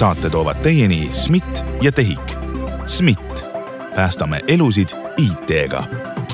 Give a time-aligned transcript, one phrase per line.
[0.00, 2.36] saate toovad teieni SMIT ja TEHIK.
[2.86, 3.46] SMIT,
[3.94, 5.82] päästame elusid IT-ga.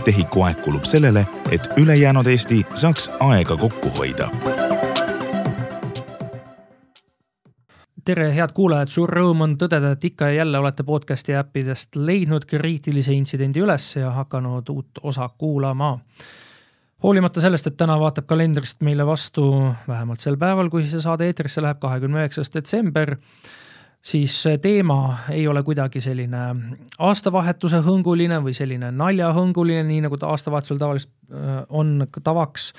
[0.04, 4.30] TEHIK-u aeg kulub sellele, et ülejäänud Eesti saaks aega kokku hoida
[8.04, 12.46] tere, head kuulajad, suur rõõm on tõdeda, et ikka ja jälle olete podcast'i äppidest leidnud
[12.46, 15.98] kriitilise intsidendi üles ja hakanud uut osa kuulama.
[17.02, 19.50] hoolimata sellest, et täna vaatab kalendrist meile vastu
[19.88, 23.16] vähemalt sel päeval, kui see saade eetrisse läheb, kahekümne üheksas detsember,
[24.06, 26.44] siis teema ei ole kuidagi selline
[26.98, 31.12] aastavahetuse hõnguline või selline naljahõnguline, nii nagu ta aastavahetusel tavaliselt
[31.68, 32.70] on tavaks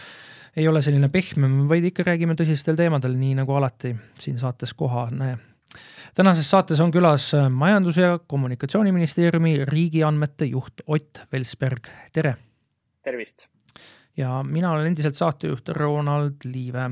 [0.57, 5.37] ei ole selline pehmem, vaid ikka räägime tõsistel teemadel, nii nagu alati siin saates kohane.
[6.15, 12.37] tänases saates on külas Majandus- ja Kommunikatsiooniministeeriumi riigiandmete juht Ott Velsberg, tere!
[13.03, 13.47] tervist!
[14.17, 16.89] ja mina olen endiselt saatejuht Ronald Liive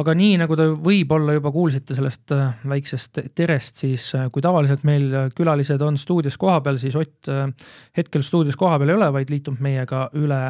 [0.00, 4.82] aga nii, nagu te võib-olla juba kuulsite sellest äh, väiksest terest, siis äh, kui tavaliselt
[4.86, 7.46] meil külalised on stuudios kohapeal, siis Ott äh,
[7.96, 10.40] hetkel stuudios kohapeal ei ole, vaid liitub meiega üle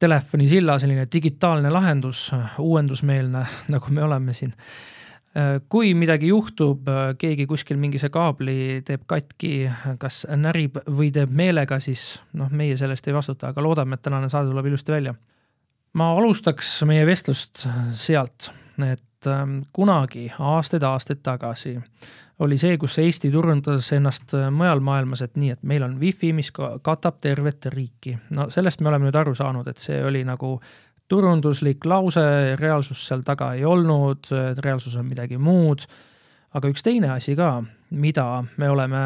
[0.00, 4.54] telefonisilla selline digitaalne lahendus, uuendusmeelne, nagu me oleme siin.
[5.70, 9.68] kui midagi juhtub, keegi kuskil mingi see kaabli teeb katki,
[10.02, 14.02] kas närib või teeb meelega, siis noh, meie selle eest ei vastuta, aga loodame, et
[14.02, 15.14] tänane saade tuleb ilusti välja.
[15.94, 17.62] ma alustaks meie vestlust
[17.94, 18.50] sealt,
[18.82, 21.76] et ähm, kunagi aastaid-aastaid tagasi
[22.40, 26.32] oli see, kus Eesti turundas ennast äh, mujal maailmas, et nii, et meil on wifi,
[26.36, 28.16] mis katab tervet riiki.
[28.36, 30.56] no sellest me oleme nüüd aru saanud, et see oli nagu
[31.10, 32.22] turunduslik lause,
[32.60, 34.30] reaalsus seal taga ei olnud,
[34.62, 35.84] reaalsus on midagi muud.
[36.54, 39.04] aga üks teine asi ka, mida me oleme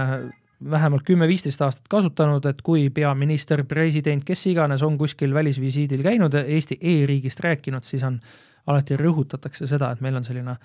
[0.71, 6.79] vähemalt kümme-viisteist aastat kasutanud, et kui peaminister, president, kes iganes on kuskil välisvisiidil käinud, Eesti
[6.81, 8.21] e-riigist rääkinud, siis on
[8.67, 10.57] alati rõhutatakse seda, et meil on selline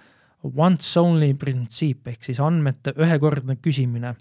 [0.44, 4.16] once only printsiip ehk siis andmete ühekordne küsimine.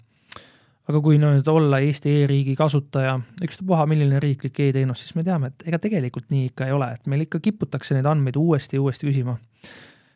[0.89, 3.11] aga kui nüüd olla Eesti e-riigi kasutaja,
[3.45, 7.05] ükstapuha milline riiklik e-teenus, siis me teame, et ega tegelikult nii ikka ei ole, et
[7.05, 9.37] meil ikka kiputakse neid andmeid uuesti ja uuesti küsima.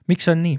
[0.08, 0.58] miks see on nii?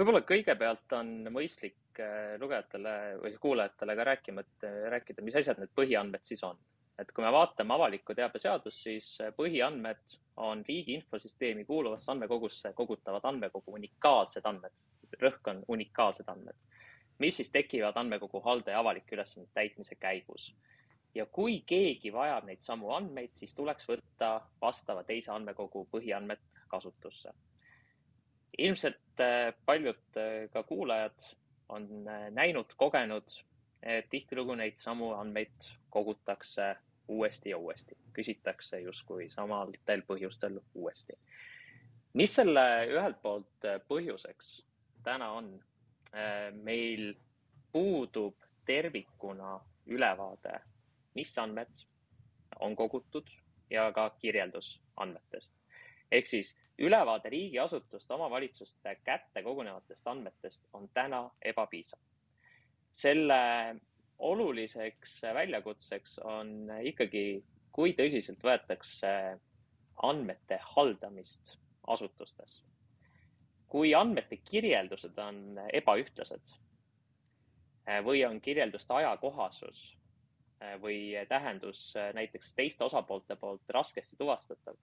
[0.00, 5.60] võib-olla kõigepealt on mõistlik äh, lugejatele või kuulajatele ka rääkima, et äh, rääkida, mis asjad
[5.60, 6.56] need põhiandmed siis on
[7.00, 9.06] et kui me vaatame avaliku teabe seadust, siis
[9.36, 14.74] põhiandmed on riigi infosüsteemi kuuluvasse andmekogusse kogutavad andmekogu unikaalsed andmed,
[15.20, 16.56] rõhk on unikaalsed andmed,
[17.18, 20.54] mis siis tekivad andmekogu haldaja avalike ülesannete täitmise käigus.
[21.14, 24.28] ja kui keegi vajab neid samu andmeid, siis tuleks võtta
[24.62, 26.38] vastava teise andmekogu põhiandmed
[26.68, 27.32] kasutusse.
[28.58, 31.26] ilmselt äh, paljud äh, ka kuulajad
[31.68, 33.28] on äh, näinud, kogenud,
[33.82, 36.76] et tihtilugu neid samu andmeid kogutakse
[37.10, 41.18] uuesti ja uuesti, küsitakse justkui samadel põhjustel uuesti.
[42.14, 44.60] mis selle ühelt poolt põhjuseks
[45.02, 45.50] täna on?
[46.62, 47.14] Meil
[47.72, 48.34] puudub
[48.66, 50.60] tervikuna ülevaade,
[51.14, 51.84] mis andmed
[52.60, 53.30] on kogutud
[53.70, 55.54] ja ka kirjeldus andmetest.
[56.10, 62.00] ehk siis ülevaade riigiasutuste, omavalitsuste kätte kogunevatest andmetest on täna ebapiisav.
[62.92, 63.40] selle
[64.20, 67.42] oluliseks väljakutseks on ikkagi,
[67.72, 69.12] kui tõsiselt võetakse
[70.02, 72.62] andmete haldamist asutustes.
[73.70, 76.48] kui andmete kirjeldused on ebaühtlased
[78.04, 79.82] või on kirjelduste ajakohasus
[80.82, 84.74] või tähendus näiteks teiste osapoolte poolt raskesti tuvastatav,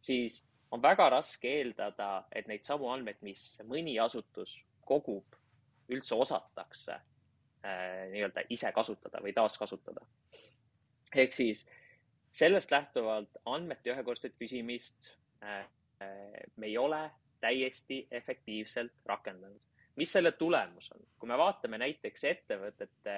[0.00, 5.38] siis on väga raske eeldada, et neid samu andmeid, mis mõni asutus kogub,
[5.88, 6.98] üldse osatakse
[7.62, 10.00] nii-öelda ise kasutada või taaskasutada.
[11.14, 11.66] ehk siis
[12.32, 15.12] sellest lähtuvalt andmete ühekordset küsimist
[15.42, 15.58] äh,
[16.02, 19.60] äh, me ei ole täiesti efektiivselt rakendanud.
[19.96, 21.06] mis selle tulemus on?
[21.18, 23.16] kui me vaatame näiteks ettevõtete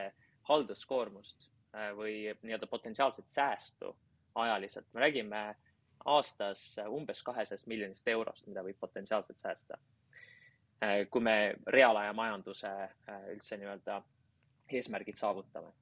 [0.49, 1.51] halduskoormust
[1.97, 3.97] või nii-öelda potentsiaalset säästu
[4.35, 5.55] ajaliselt, me räägime
[6.05, 9.79] aastas umbes kahesajast miljonist eurost, mida võib potentsiaalselt säästa.
[11.11, 12.71] kui me reaalaja majanduse
[13.33, 14.03] üldse nii-öelda
[14.73, 15.73] eesmärgid saavutame.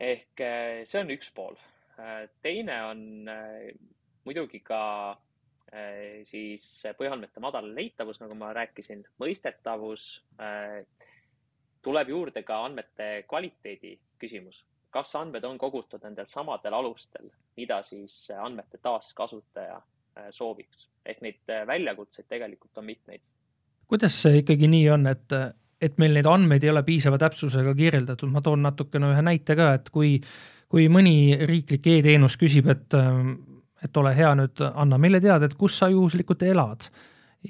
[0.00, 1.58] ehk eh, see on üks pool.
[1.98, 3.74] Eh, teine on eh,
[4.24, 4.82] muidugi ka
[6.26, 6.64] siis
[6.98, 10.06] põhiandmete madal leitavus, nagu ma rääkisin, mõistetavus.
[11.82, 18.32] tuleb juurde ka andmete kvaliteedi küsimus, kas andmed on kogutud nendel samadel alustel, mida siis
[18.34, 19.78] andmete taaskasutaja
[20.34, 23.22] sooviks, ehk neid väljakutseid tegelikult on mitmeid.
[23.86, 25.38] kuidas see ikkagi nii on, et
[25.80, 29.72] et meil neid andmeid ei ole piisava täpsusega kirjeldatud, ma toon natukene ühe näite ka,
[29.78, 30.18] et kui,
[30.70, 32.96] kui mõni riiklik e-teenus küsib, et,
[33.84, 36.90] et ole hea, nüüd anna meile teada, et kus sa juhuslikult elad.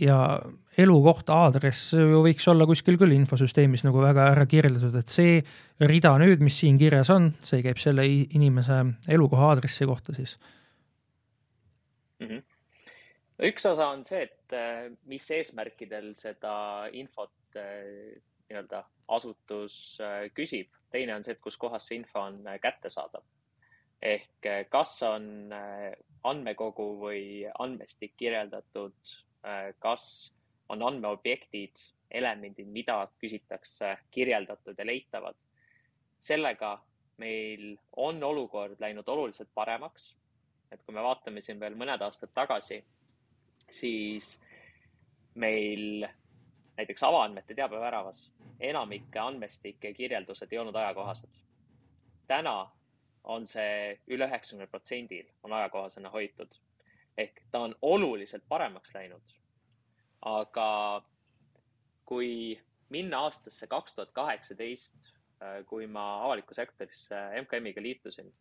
[0.00, 0.38] ja
[0.78, 5.40] elukoht, aadress ju võiks olla kuskil küll infosüsteemis nagu väga ära kirjeldatud, et see
[5.90, 8.78] rida nüüd, mis siin kirjas on, see käib selle inimese
[9.10, 10.36] elukoha aadressi kohta siis
[12.20, 12.26] mm.
[12.26, 12.42] -hmm.
[13.46, 16.54] Üks osa on see, et äh, mis eesmärkidel seda
[16.96, 18.16] infot äh,
[18.50, 18.82] nii-öelda
[19.16, 23.24] asutus äh, küsib, teine on see, et kuskohast see info on kättesaadav.
[24.00, 25.52] ehk kas on
[26.24, 27.24] andmekogu või
[27.60, 28.96] andmestik kirjeldatud,
[29.78, 30.04] kas
[30.72, 31.76] on andmeobjektid,
[32.10, 35.36] elemendid, mida küsitakse, kirjeldatud ja leitavad.
[36.20, 36.78] sellega
[37.20, 40.14] meil on olukord läinud oluliselt paremaks.
[40.72, 42.80] et kui me vaatame siin veel mõned aastad tagasi,
[43.70, 44.40] siis
[45.34, 46.06] meil
[46.76, 48.30] näiteks avaandmete teabeväravas
[48.60, 51.30] enamike andmestike kirjeldused ei olnud ajakohased.
[52.26, 52.70] täna
[53.24, 56.54] on see üle üheksakümne protsendil on ajakohasena hoitud
[57.18, 59.34] ehk ta on oluliselt paremaks läinud
[60.22, 61.02] aga
[62.04, 65.12] kui minna aastasse kaks tuhat kaheksateist,
[65.70, 68.32] kui ma avalikku sektorisse MKM-iga liitusin,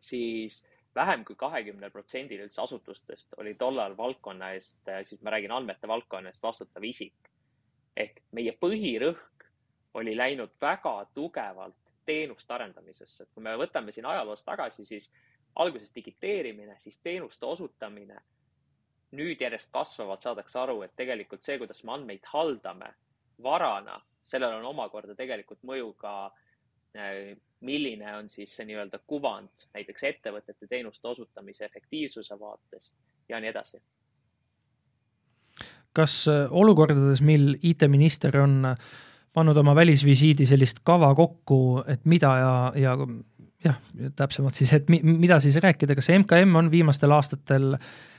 [0.00, 0.60] siis
[0.96, 5.88] vähem kui kahekümnel protsendil üldse asutustest oli tollal valdkonna eest, äh, siis ma räägin andmete
[5.88, 7.32] valdkonna eest vastutav isik.
[7.96, 9.44] ehk meie põhirõhk
[9.94, 15.12] oli läinud väga tugevalt teenuste arendamisesse, et kui me võtame siin ajaloos tagasi, siis
[15.54, 18.18] alguses digiteerimine, siis teenuste osutamine
[19.16, 22.92] nüüd järjest kasvavad, saadakse aru, et tegelikult see, kuidas me andmeid haldame
[23.42, 26.45] varana, sellel on omakorda tegelikult mõju ka, äh,
[27.60, 32.96] milline on siis see nii-öelda kuvand näiteks ettevõtete teenuste osutamise efektiivsuse vaatest
[33.28, 33.82] ja nii edasi.
[35.96, 38.76] kas äh, olukordades, mil IT-minister on äh,
[39.32, 42.96] pannud oma välisvisiidi sellist kava kokku, et mida ja, ja
[43.66, 43.78] jah,
[44.16, 47.74] täpsemalt siis, et mi, mida siis rääkida, kas MKM on viimastel aastatel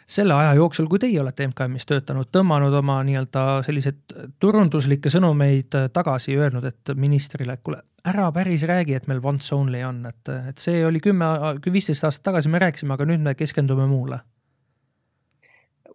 [0.08, 6.38] selle aja jooksul, kui teie olete MKM-is töötanud, tõmmanud oma nii-öelda selliseid turunduslikke sõnumeid tagasi,
[6.40, 10.64] öelnud, et ministrile, et kuule, ära päris räägi, et meil once only on, et, et
[10.64, 11.28] see oli kümme,
[11.66, 14.22] viisteist aastat tagasi me rääkisime, aga nüüd me keskendume muule.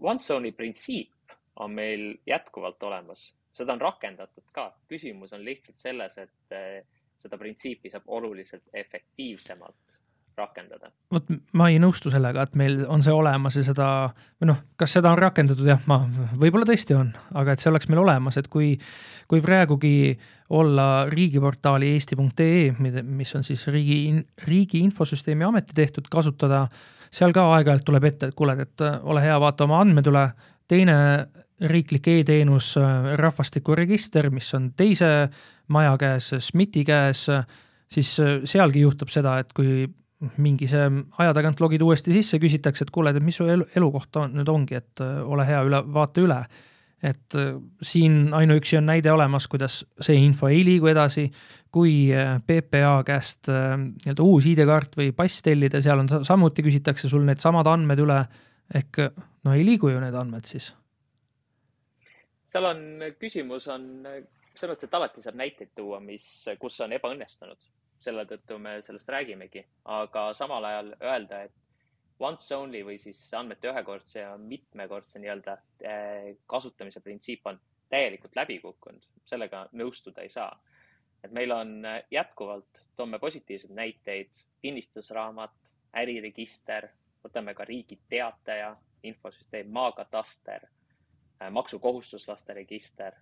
[0.02, 6.18] Once only printsiip on meil jätkuvalt olemas, seda on rakendatud ka, küsimus on lihtsalt selles,
[6.18, 9.98] et seda printsiipi saab oluliselt efektiivsemalt
[10.36, 10.90] rakendada.
[11.12, 11.28] vot
[11.58, 13.88] ma ei nõustu sellega, et meil on see olemas ja seda,
[14.40, 16.00] või noh, kas seda on rakendatud, jah, ma,
[16.40, 18.72] võib-olla tõesti on, aga et see oleks meil olemas, et kui,
[19.28, 20.14] kui praegugi
[20.56, 22.72] olla riigiportaali eesti.ee,
[23.02, 24.00] mis on siis riigi,
[24.48, 26.64] riigi infosüsteemi ameti tehtud, kasutada,
[27.12, 30.26] seal ka aeg-ajalt tuleb ette, et kuule, et ole hea, vaata oma andmed üle,
[30.68, 30.96] teine
[31.62, 32.74] riiklik e-teenus,
[33.20, 35.12] rahvastikuregister, mis on teise
[35.72, 37.26] maja käes, SMIT-i käes,
[37.92, 38.14] siis
[38.48, 39.86] sealgi juhtub seda, et kui
[40.42, 40.84] mingi see
[41.22, 44.50] aja tagant logid uuesti sisse, küsitakse, et kuule, et mis su elu, elukoht on, nüüd
[44.50, 46.42] ongi, et äh, ole hea, üle, vaata üle.
[47.02, 51.26] et äh, siin ainuüksi on näide olemas, kuidas see info ei liigu edasi,
[51.72, 57.26] kui äh, PPA käest nii-öelda uus ID-kaart või pass tellida, seal on samuti küsitakse sul
[57.26, 58.20] needsamad andmed üle,
[58.74, 59.02] ehk
[59.42, 60.70] no ei liigu ju need andmed siis.
[62.46, 62.86] seal on,
[63.18, 64.06] küsimus on
[64.54, 66.26] selles mõttes, et alati saab näiteid tuua, mis,
[66.60, 67.70] kus on ebaõnnestunud
[68.02, 69.62] selle tõttu me sellest räägimegi,
[69.94, 75.56] aga samal ajal öelda, et once only või siis andmete ühekordse ja mitmekordse nii-öelda
[75.86, 77.58] eh, kasutamise printsiip on
[77.92, 80.52] täielikult läbi kukkunud, sellega nõustuda ei saa.
[81.22, 84.32] et meil on eh, jätkuvalt, toome positiivseid näiteid,
[84.62, 86.88] kinnistusraamat, äriregister,
[87.24, 90.66] võtame ka riigi teataja, infosüsteem, maakataster,
[91.40, 93.14] eh, maksukohustuslaste register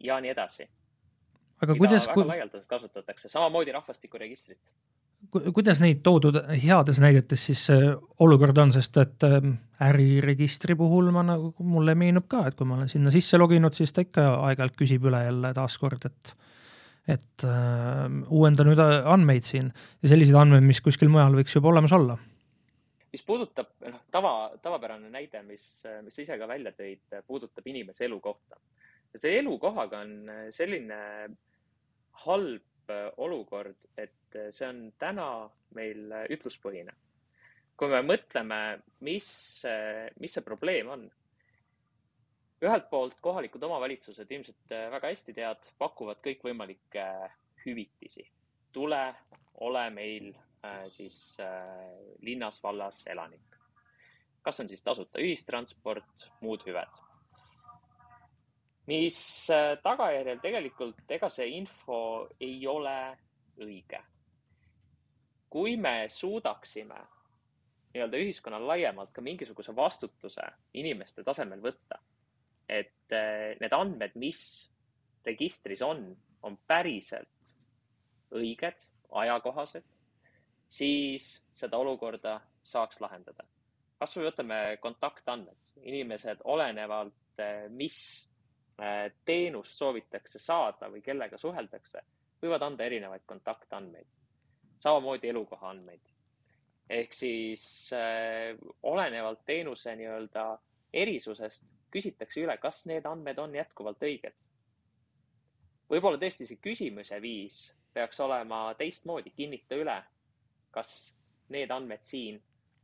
[0.00, 0.68] ja nii edasi
[1.62, 4.60] aga kuidas väga laialdaselt kasutatakse, samamoodi rahvastikuregistrit
[5.54, 7.62] kuidas neid toodud heades näidetes siis
[8.22, 12.76] olukord on, sest et ähm, äriregistri puhul ma nagu, mulle meenub ka, et kui ma
[12.78, 16.36] olen sinna sisse loginud, siis ta ikka aeg-ajalt küsib üle jälle taaskord, et
[17.06, 19.68] et äh, uuenda nüüd andmeid siin
[20.02, 22.16] ja selliseid andmeid, mis kuskil mujal võiks juba olemas olla.
[23.12, 25.62] mis puudutab, noh, tava, tavapärane näide, mis,
[26.04, 28.58] mis sa ise ka välja tõid, puudutab inimese elukohta.
[29.14, 30.98] See elukohaga on selline
[32.26, 35.28] halb äh, olukord, et äh, see on täna
[35.76, 36.94] meil äh, ütluspõhine.
[37.76, 38.58] kui me mõtleme,
[39.04, 39.26] mis,
[40.20, 41.02] mis see probleem on.
[42.64, 47.04] ühelt poolt kohalikud omavalitsused ilmselt väga hästi tead, pakuvad kõikvõimalikke
[47.66, 48.24] hüvitisi.
[48.72, 49.14] tule,
[49.60, 50.32] ole meil
[50.90, 51.36] siis
[52.24, 53.60] linnas, vallas elanik.
[54.42, 57.05] kas on siis tasuta ühistransport, muud hüved
[58.86, 59.18] mis
[59.50, 62.98] äh, tagajärjel tegelikult ega see info ei ole
[63.62, 64.02] õige.
[65.50, 66.98] kui me suudaksime
[67.94, 70.42] nii-öelda ühiskonnal laiemalt ka mingisuguse vastutuse
[70.74, 72.00] inimeste tasemel võtta,
[72.68, 73.14] et
[73.60, 74.42] need andmed, mis
[75.24, 76.10] registris on,
[76.42, 79.84] on päriselt õiged, ajakohased,
[80.68, 83.46] siis seda olukorda saaks lahendada.
[83.98, 87.40] kasvõi võtame kontaktandmed, inimesed olenevalt,
[87.70, 87.98] mis
[89.24, 92.02] teenust soovitakse saada või kellega suheldakse,
[92.42, 94.06] võivad anda erinevaid kontaktandmeid,
[94.78, 96.12] samamoodi elukoha andmeid.
[96.88, 100.58] ehk siis äh, olenevalt teenuse nii-öelda
[100.92, 104.34] erisusest küsitakse üle, kas need andmed on jätkuvalt õiged.
[105.90, 110.02] võib-olla tõesti see küsimuse viis peaks olema teistmoodi, kinnita üle,
[110.70, 111.14] kas
[111.48, 112.42] need andmed siin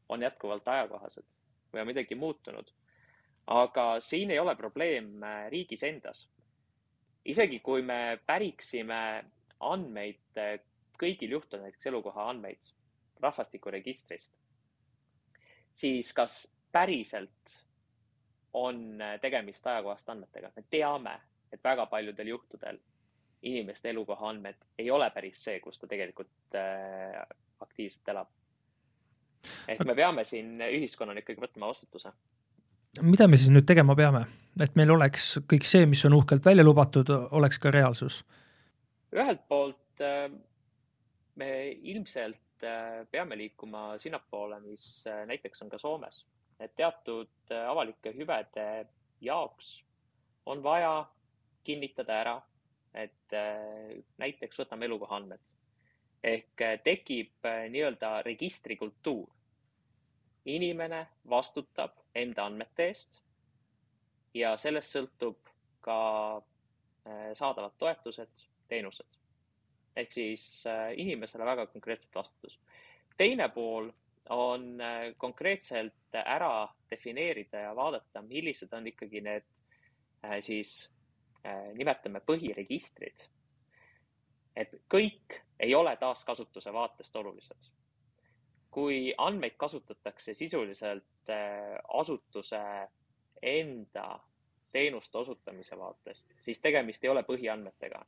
[0.08, 1.26] on jätkuvalt ajakohased
[1.72, 2.72] või on midagi muutunud.
[3.52, 6.28] Aga siin ei ole probleem äh, riigis endas.
[7.24, 9.00] isegi kui me päriksime
[9.60, 10.56] andmeid äh,
[10.98, 12.72] kõigil juhtudel, näiteks elukoha andmeid
[13.22, 14.32] rahvastikuregistrist,
[15.74, 17.58] siis kas päriselt
[18.52, 20.52] on äh, tegemist ajakohaste andmetega?
[20.56, 21.18] me teame,
[21.52, 22.80] et väga paljudel juhtudel
[23.42, 27.22] inimeste elukoha andmed ei ole päris see, kus ta tegelikult äh,
[27.60, 28.28] aktiivselt elab.
[29.68, 32.12] ehk me peame siin ühiskonnana ikkagi võtma vastutuse.
[33.00, 34.26] Mida me siis nüüd tegema peame,
[34.60, 38.22] et meil oleks kõik see, mis on uhkelt välja lubatud, oleks ka reaalsus?
[39.12, 40.28] ühelt poolt äh,
[41.36, 46.24] me ilmselt äh, peame liikuma sinnapoole, mis äh, näiteks on ka Soomes,
[46.60, 48.86] et teatud avalike hüvede
[49.20, 49.82] jaoks
[50.46, 51.04] on vaja
[51.64, 52.36] kinnitada ära,
[52.94, 53.34] et
[54.20, 55.40] näiteks võtame elukoha andmed
[56.22, 59.26] ehk tekib nii-öelda registrikultuur.
[60.44, 63.22] Inimene vastutab enda andmete eest
[64.34, 65.98] ja sellest sõltub ka
[67.34, 69.18] saadavad toetused teenused.
[69.96, 72.60] ehk siis äh, inimesele väga konkreetselt vastutus.
[73.16, 73.90] teine pool
[74.30, 79.44] on äh, konkreetselt ära defineerida ja vaadata, millised on ikkagi need
[80.24, 80.90] äh, siis
[81.74, 83.28] nimetame põhiregistrid.
[84.56, 87.70] et kõik ei ole taaskasutuse vaatest olulised.
[88.72, 91.30] Kui andmeid kasutatakse sisuliselt
[92.00, 92.60] asutuse
[93.42, 94.06] enda
[94.72, 98.00] teenuste osutamise vaatest, siis tegemist ei ole põhiandmetega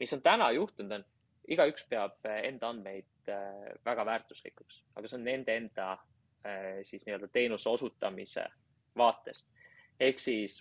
[0.00, 1.04] mis on täna juhtunud, on
[1.48, 5.96] igaüks peab eh, enda andmeid eh, väga väärtuslikuks, aga see on nende enda
[6.86, 8.44] siis nii-öelda teenuse osutamise
[8.96, 9.48] vaatest.
[10.00, 10.54] ehk siis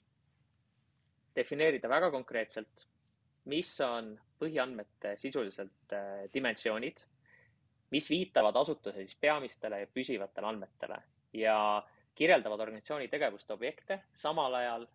[1.35, 2.81] defineerida väga konkreetselt,
[3.45, 4.09] mis on
[4.41, 5.93] põhiandmete sisuliselt
[6.33, 6.97] dimensioonid,
[7.91, 10.97] mis viitavad asutuse siis peamistele ja püsivatele andmetele
[11.33, 11.57] ja
[12.15, 14.87] kirjeldavad organisatsiooni tegevuste objekte, samal ajal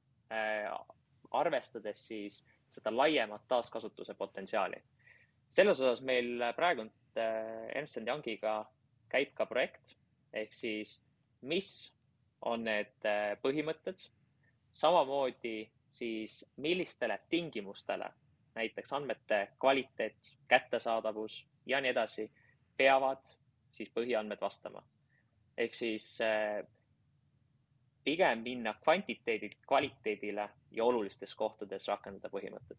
[1.31, 4.83] arvestades siis seda laiemat taaskasutuse potentsiaali.
[5.51, 6.83] selles osas meil praegu
[7.17, 8.65] äh, Ernst Youngiga
[9.09, 9.97] käib ka projekt
[10.33, 11.01] ehk siis,
[11.43, 11.93] mis
[12.41, 14.01] on need äh, põhimõtted,
[14.73, 18.09] samamoodi siis millistele tingimustele,
[18.55, 22.31] näiteks andmete kvaliteet, kättesaadavus ja nii edasi,
[22.76, 23.23] peavad
[23.71, 24.83] siis põhiandmed vastama.
[25.57, 26.62] ehk siis äh,
[28.05, 32.79] pigem minna kvantiteedilt kvaliteedile ja olulistes kohtades rakendada põhimõtted.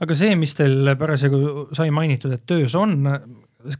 [0.00, 3.02] aga see, mis teil parasjagu sai mainitud, et töös on,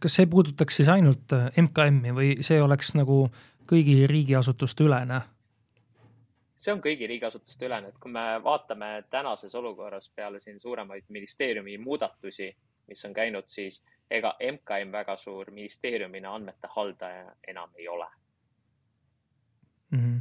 [0.00, 3.26] kas see puudutaks siis ainult MKM-i või see oleks nagu
[3.68, 5.22] kõigi riigiasutuste ülene?
[6.56, 11.76] see on kõigi riigiasutuste ülene, et kui me vaatame tänases olukorras peale siin suuremaid ministeeriumi
[11.78, 12.48] muudatusi,
[12.88, 18.06] mis on käinud, siis ega MKM väga suur ministeeriumina andmete haldaja enam ei ole
[19.90, 19.98] mm.
[19.98, 20.20] -hmm.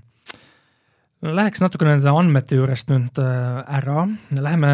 [1.25, 4.03] Läheks natuke nende andmete juurest nüüd äh, ära,
[4.35, 4.69] läheme,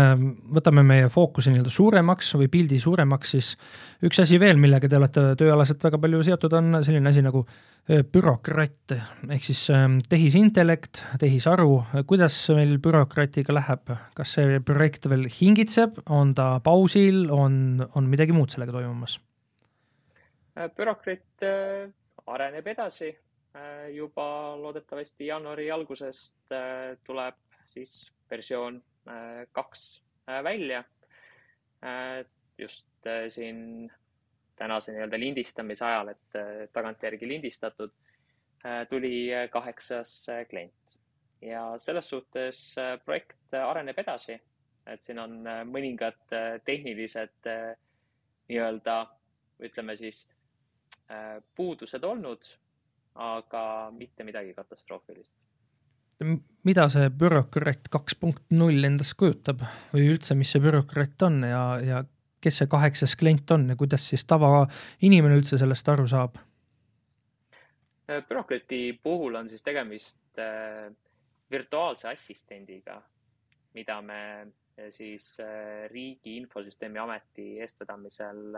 [0.52, 3.52] võtame meie fookuse nii-öelda suuremaks või pildi suuremaks, siis.
[4.04, 8.02] Üks asi veel, millega te olete tööalaselt väga palju seotud, on selline asi nagu äh,
[8.04, 11.80] bürokratt ehk siis ähm, tehisintellekt, tehisaru,
[12.10, 18.36] kuidas meil bürokratiga läheb, kas see projekt veel hingitseb, on ta pausil, on, on midagi
[18.36, 19.22] muud sellega toimumas?
[20.58, 21.52] Äh, bürokraat
[22.28, 23.14] areneb edasi
[23.92, 27.36] juba loodetavasti jaanuari algusest äh, tuleb
[27.74, 30.04] siis versioon äh, kaks
[30.44, 30.84] välja.
[32.58, 33.92] just siin
[34.56, 36.36] tänase nii-öelda lindistamise ajal, et
[36.74, 37.92] tagantjärgi lindistatud,
[38.90, 40.12] tuli kaheksas
[40.50, 41.00] klient.
[41.42, 44.38] Ja selles suhtes projekt areneb edasi,
[44.86, 45.42] et siin on
[45.74, 46.22] mõningad
[46.70, 49.00] tehnilised nii-öelda
[49.66, 50.28] ütleme siis
[51.58, 52.46] puudused olnud
[53.16, 53.64] aga
[53.96, 55.32] mitte midagi katastroofilist.
[56.64, 59.64] mida see bürokraat kaks punkt null endast kujutab
[59.94, 62.04] või üldse, mis see bürokraat on ja, ja
[62.42, 66.38] kes see kaheksas klient on ja kuidas siis tavainimene üldse sellest aru saab?
[68.30, 70.92] bürokraati puhul on siis tegemist äh,
[71.52, 73.02] virtuaalse assistendiga,
[73.74, 74.22] mida me
[74.90, 75.38] siis
[75.92, 78.58] Riigi Infosüsteemi Ameti eestvedamisel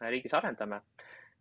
[0.00, 0.80] riigis arendame.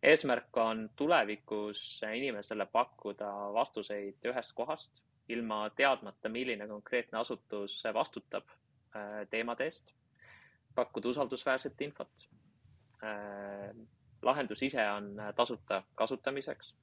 [0.04, 8.44] Eesmärk on tulevikus inimesele pakkuda vastuseid ühest kohast, ilma teadmata, milline konkreetne asutus vastutab
[9.30, 9.94] teemade eest,
[10.76, 12.28] pakkuda usaldusväärset infot
[14.22, 16.76] lahendus ise on tasuta kasutamiseks.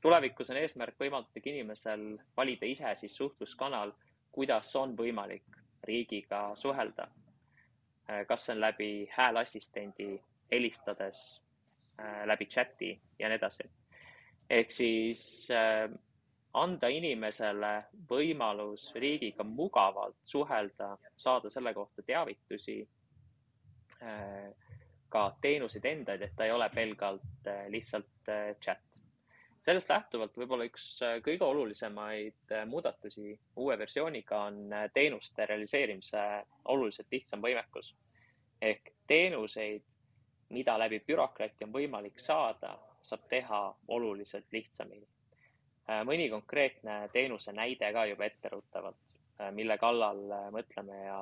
[0.00, 3.92] tulevikus on eesmärk võimaldada inimesel valida ise siis suhtluskanal,
[4.32, 7.08] kuidas on võimalik riigiga suhelda.
[8.26, 10.20] kas see on läbi hääleassistendi,
[10.52, 11.40] helistades,
[12.28, 13.64] läbi chati ja nii edasi.
[14.50, 15.88] ehk siis äh,
[16.52, 17.72] anda inimesele
[18.10, 22.78] võimalus riigiga mugavalt suhelda, saada selle kohta teavitusi
[24.02, 24.52] äh,
[25.08, 28.82] ka teenuseid endaid, et ta ei ole pelgalt äh, lihtsalt äh, chat.
[29.66, 36.22] sellest lähtuvalt võib-olla üks äh, kõige olulisemaid muudatusi uue versiooniga on teenuste realiseerimise
[36.74, 37.94] oluliselt lihtsam võimekus.
[38.60, 39.84] ehk teenuseid,
[40.48, 45.06] mida läbi bürokraati on võimalik saada, saab teha oluliselt lihtsamini.
[46.04, 49.18] mõni konkreetne teenuse näide ka juba etteruttavalt,
[49.54, 51.18] mille kallal mõtleme ja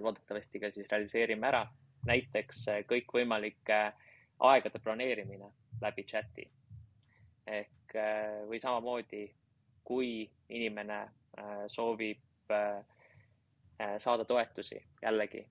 [0.00, 1.66] loodetavasti ka siis realiseerime ära
[2.06, 3.78] näiteks kõikvõimalike
[4.38, 5.50] aegade planeerimine
[5.82, 6.50] läbi chati.
[7.46, 9.24] ehk eh, või samamoodi,
[9.84, 11.08] kui inimene
[11.68, 12.52] soovib
[13.98, 15.44] saada toetusi jällegi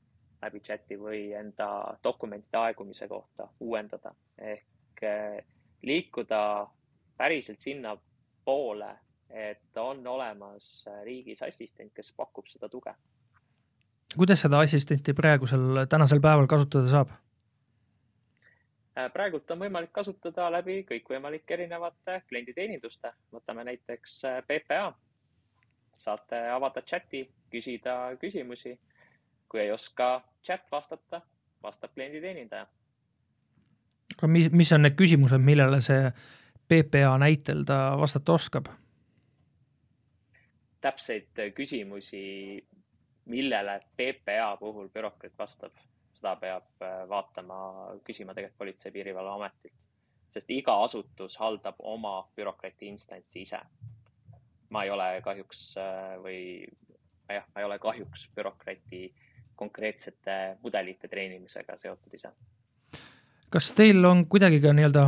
[0.43, 1.69] läbi chati või enda
[2.03, 5.03] dokumentide aegumise kohta uuendada ehk
[5.83, 6.43] liikuda
[7.17, 8.91] päriselt sinnapoole,
[9.29, 12.93] et on olemas riigis assistent, kes pakub seda tuge
[14.17, 17.13] kuidas seda assistenti praegusel, tänasel päeval kasutada saab?
[18.93, 24.93] Äh, praegult on võimalik kasutada läbi kõikvõimalike erinevate klienditeeninduste, võtame näiteks PPA.
[25.95, 28.79] saate avada chati, küsida küsimusi.
[29.49, 31.21] kui ei oska chat vastata,
[31.63, 32.67] vastab klienditeenindaja.
[34.17, 36.11] aga mis, mis on need küsimused, millele see
[36.67, 38.71] PPA näitel ta vastata oskab?
[40.83, 42.23] täpseid küsimusi
[43.25, 45.77] millele PPA puhul bürokraat vastab,
[46.13, 47.57] seda peab äh, vaatama,
[48.03, 49.75] küsima tegelikult Politsei- ja Piirivalveametilt,
[50.33, 53.59] sest iga asutus haldab oma bürokraati instantsi ise.
[54.69, 56.39] ma ei ole kahjuks äh, või
[57.29, 59.03] jah, ma ei ole kahjuks bürokraati
[59.63, 62.33] konkreetsete mudelite treenimisega seotud ise
[63.53, 65.03] kas teil on kuidagi ka nii-öelda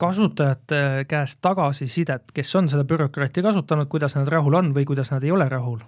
[0.00, 5.24] kasutajate käest tagasisidet, kes on seda bürokraati kasutanud, kuidas nad rahul on või kuidas nad
[5.24, 5.82] ei ole rahul?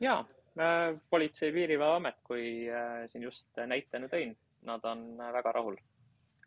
[0.00, 5.52] ja äh, Politsei- ja Piirivalveamet, kui äh, siin just näitena tõin, nad on äh, väga
[5.52, 5.76] rahul.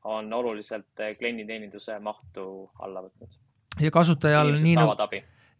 [0.04, 3.34] on oluliselt klienditeeninduse mahtu alla võtnud.
[3.82, 4.96] ja kasutajal nii nagu,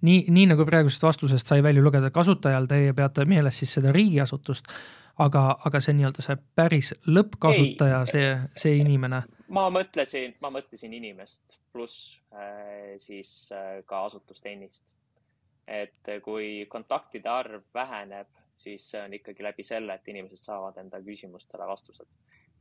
[0.02, 4.72] nii, nii nagu praegusest vastusest sai välja lugeda, kasutajal teie peate meeles siis seda riigiasutust,
[5.26, 9.24] aga, aga see nii-öelda see päris lõppkasutaja, see, see inimene.
[9.50, 14.86] ma mõtlesin, ma mõtlesin inimest pluss äh, siis äh, ka asutusteenist
[15.70, 21.02] et kui kontaktide arv väheneb, siis see on ikkagi läbi selle, et inimesed saavad enda
[21.06, 22.08] küsimustele vastused.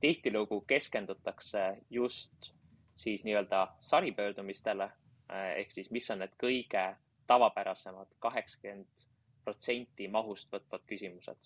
[0.01, 2.53] tihtilugu keskendutakse just
[2.97, 4.91] siis nii-öelda saripöördumistele
[5.57, 6.85] ehk siis, mis on need kõige
[7.29, 9.09] tavapärasemad kaheksakümmend
[9.45, 11.39] protsenti mahust võtvad küsimused.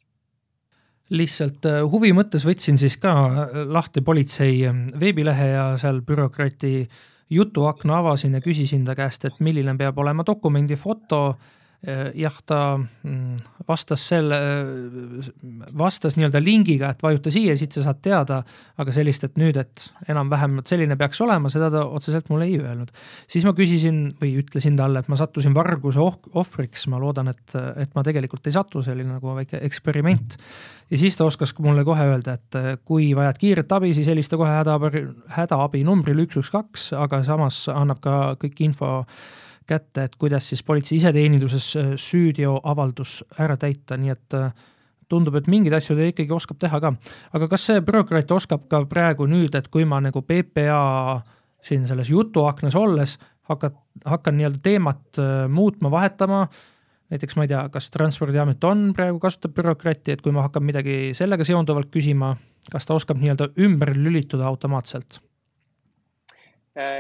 [1.13, 3.13] Lihtsalt äh, huvi mõttes võtsin siis ka
[3.69, 6.87] lahti politsei äh, veebilehe ja seal bürokraati
[7.33, 12.59] jutuakna avasin ja küsisin ta käest, et milline peab olema dokumendi foto Äh, jah, ta
[12.79, 14.37] mm, vastas selle,
[15.79, 18.39] vastas nii-öelda lingiga, et vajuta siia, siit sa saad teada,
[18.79, 22.93] aga sellist, et nüüd, et enam-vähem selline peaks olema, seda ta otseselt mulle ei öelnud.
[23.27, 27.59] siis ma küsisin või ütlesin talle, et ma sattusin varguse oh ohvriks, ma loodan, et,
[27.83, 30.39] et ma tegelikult ei satu, see oli nagu väike eksperiment.
[30.91, 34.55] ja siis ta oskas mulle kohe öelda, et kui vajad kiiret abi, siis helista kohe
[34.55, 39.01] hädaabi, hädaabi numbril üks, üks, kaks, aga samas annab ka kõik info
[39.73, 44.51] kätte, et kuidas siis politsei iseteeninduses äh, süüteoavaldus ära täita, nii et äh,
[45.13, 46.95] tundub, et mingeid asju ta ikkagi oskab teha ka.
[47.37, 50.83] aga kas see bürokraat oskab ka praegu nüüd, et kui ma nagu PPA
[51.63, 53.17] siin selles jutuaknas olles
[53.51, 53.77] hakkad,
[54.09, 56.47] hakkan nii-öelda teemat äh, muutma, vahetama,
[57.13, 61.13] näiteks ma ei tea, kas Transpordiamet on praegu, kasutab bürokraati, et kui ma hakkan midagi
[61.19, 62.35] sellega seonduvalt küsima,
[62.73, 65.21] kas ta oskab nii-öelda ümber lülituda automaatselt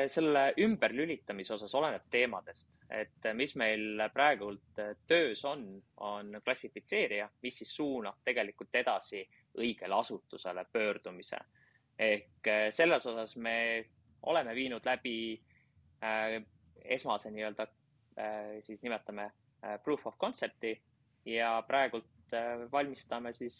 [0.08, 5.64] selle ümberlülitamise osas oleneb teemadest, et äh, mis meil praegult äh, töös on,
[5.96, 9.22] on klassifitseerija, mis siis suunab tegelikult edasi
[9.58, 11.38] õigele asutusele pöördumise.
[11.98, 13.84] ehk selles osas me
[14.22, 15.40] oleme viinud läbi
[16.84, 17.66] esmase nii-öelda
[18.64, 19.30] siis nimetame
[19.84, 20.72] proof of concept'i
[21.24, 22.32] ja praegult
[22.72, 23.58] valmistame siis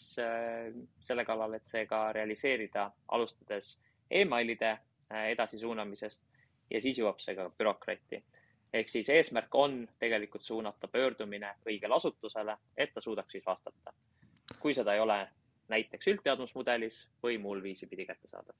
[0.99, 3.77] selle kallal, et see ka realiseerida, alustades
[4.09, 4.73] emailide
[5.33, 6.23] edasisuunamisest
[6.69, 8.23] ja siis jõuab see ka bürokratti.
[8.73, 13.93] ehk siis eesmärk on tegelikult suunata pöördumine õigele asutusele, et ta suudaks siis vastata.
[14.59, 15.27] kui seda ei ole
[15.69, 18.55] näiteks üldteadmusmudelis või muul viisi pidi kättesaadav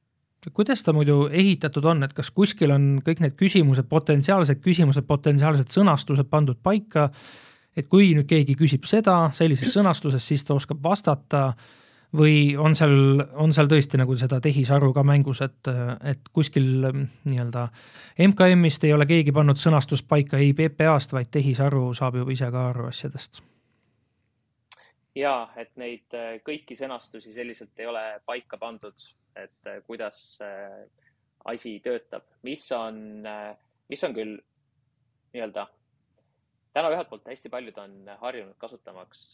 [0.53, 5.71] kuidas ta muidu ehitatud on, et kas kuskil on kõik need küsimused, potentsiaalsed küsimused, potentsiaalsed
[5.71, 7.09] sõnastused pandud paika,
[7.77, 11.53] et kui nüüd keegi küsib seda sellises sõnastuses, siis ta oskab vastata
[12.17, 15.69] või on seal, on seal tõesti nagu seda tehisaru ka mängus, et,
[16.06, 17.67] et kuskil mm, nii-öelda
[18.28, 22.69] MKM-ist ei ole keegi pannud sõnastust paika ei PPA-st, vaid tehisaru saab juba ise ka
[22.69, 23.41] aru asjadest?
[25.15, 29.06] ja et neid äh, kõiki sõnastusi selliselt ei ole paika pandud,
[29.38, 30.84] et äh, kuidas äh,
[31.45, 33.26] asi töötab, mis on,
[33.91, 34.38] mis on küll
[35.34, 35.65] nii-öelda
[36.73, 39.26] täna ühelt poolt hästi paljud on harjunud kasutamaks,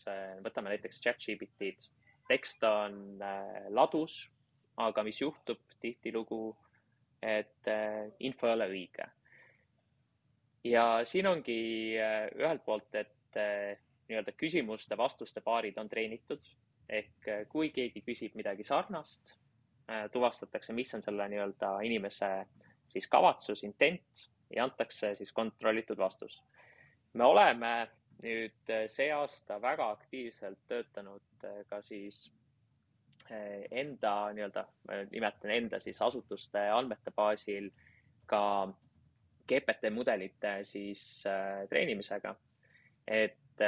[0.43, 1.98] võtame näiteks chat-GPT-d
[2.29, 4.21] tekst on äh, ladus,
[4.79, 6.53] aga mis juhtub tihtilugu,
[7.21, 9.09] et äh, info ei ole õige.
[10.63, 11.59] ja siin ongi
[11.99, 13.37] äh, ühelt poolt, et
[14.09, 16.41] nii-öelda küsimuste-vastuste paarid on treenitud
[16.89, 19.35] ehk kui keegi küsib midagi sarnast,
[20.11, 22.29] tuvastatakse, mis on selle nii-öelda inimese
[22.89, 26.41] siis kavatsus, intent ja antakse siis kontrollitud vastus.
[27.13, 27.89] me oleme
[28.23, 32.25] nüüd eh, see aasta väga aktiivselt töötanud eh, ka siis
[33.29, 37.69] eh, enda nii-öelda, ma nimetan enda siis asutuste andmete baasil
[38.29, 38.41] ka
[39.49, 41.23] GPT mudelite siis
[41.69, 42.35] treenimisega,
[43.07, 43.63] et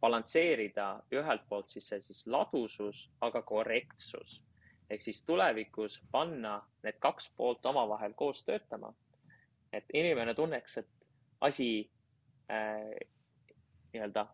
[0.00, 4.38] balansseerida ühelt poolt siis see siis ladusus, aga korrektsus
[4.94, 8.92] ehk siis tulevikus panna need kaks poolt omavahel koos töötama.
[9.72, 10.88] et inimene tunneks, et
[11.40, 11.90] asi
[13.94, 14.26] nii-öelda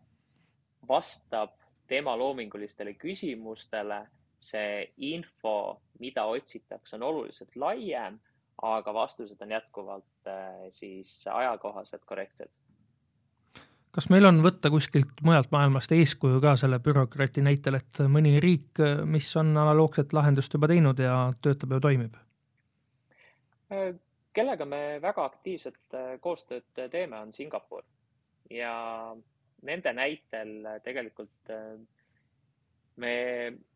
[0.87, 1.53] vastab
[1.87, 4.07] tema loomingulistele küsimustele.
[4.41, 8.15] see info, mida otsitakse, on oluliselt laiem,
[8.61, 12.49] aga vastused on jätkuvalt äh, siis ajakohased, korrektsed
[13.91, 18.81] kas meil on võtta kuskilt mujalt maailmast eeskuju ka selle bürokraati näitel, et mõni riik,
[19.05, 22.15] mis on analoogset lahendust juba teinud ja töötab ja toimib?
[23.71, 23.91] Äh,
[24.33, 27.83] kellega me väga aktiivset äh, koostööd teeme, on Singapur
[28.49, 28.73] ja
[29.67, 31.77] nende näitel äh, tegelikult äh,
[33.01, 33.13] me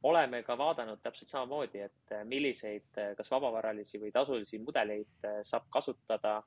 [0.04, 6.42] oleme ka vaadanud täpselt samamoodi, et äh, milliseid, kas vabavaralisi või tasulisi mudeleid saab kasutada.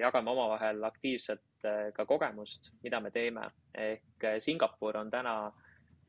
[0.00, 1.62] jagame omavahel aktiivselt
[1.94, 3.44] ka kogemust, mida me teeme.
[3.74, 5.52] ehk Singapur on täna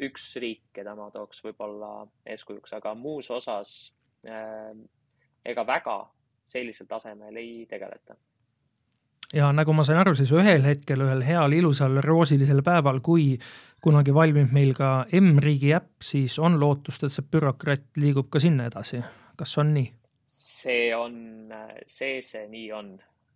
[0.02, 3.94] üks riik, keda ma tooks võib-olla eeskujuks, aga muus osas
[5.46, 6.10] ega väga
[6.50, 8.16] sellisel tasemel ei tegeleta
[9.34, 13.38] ja nagu ma sain aru, siis ühel hetkel, ühel heal ilusal roosilisel päeval, kui
[13.82, 18.68] kunagi valmib meil ka M-riigi äpp, siis on lootust, et see bürokraat liigub ka sinna
[18.70, 19.02] edasi.
[19.36, 19.92] kas on nii?
[20.32, 21.16] see on,
[21.88, 22.92] see see nii on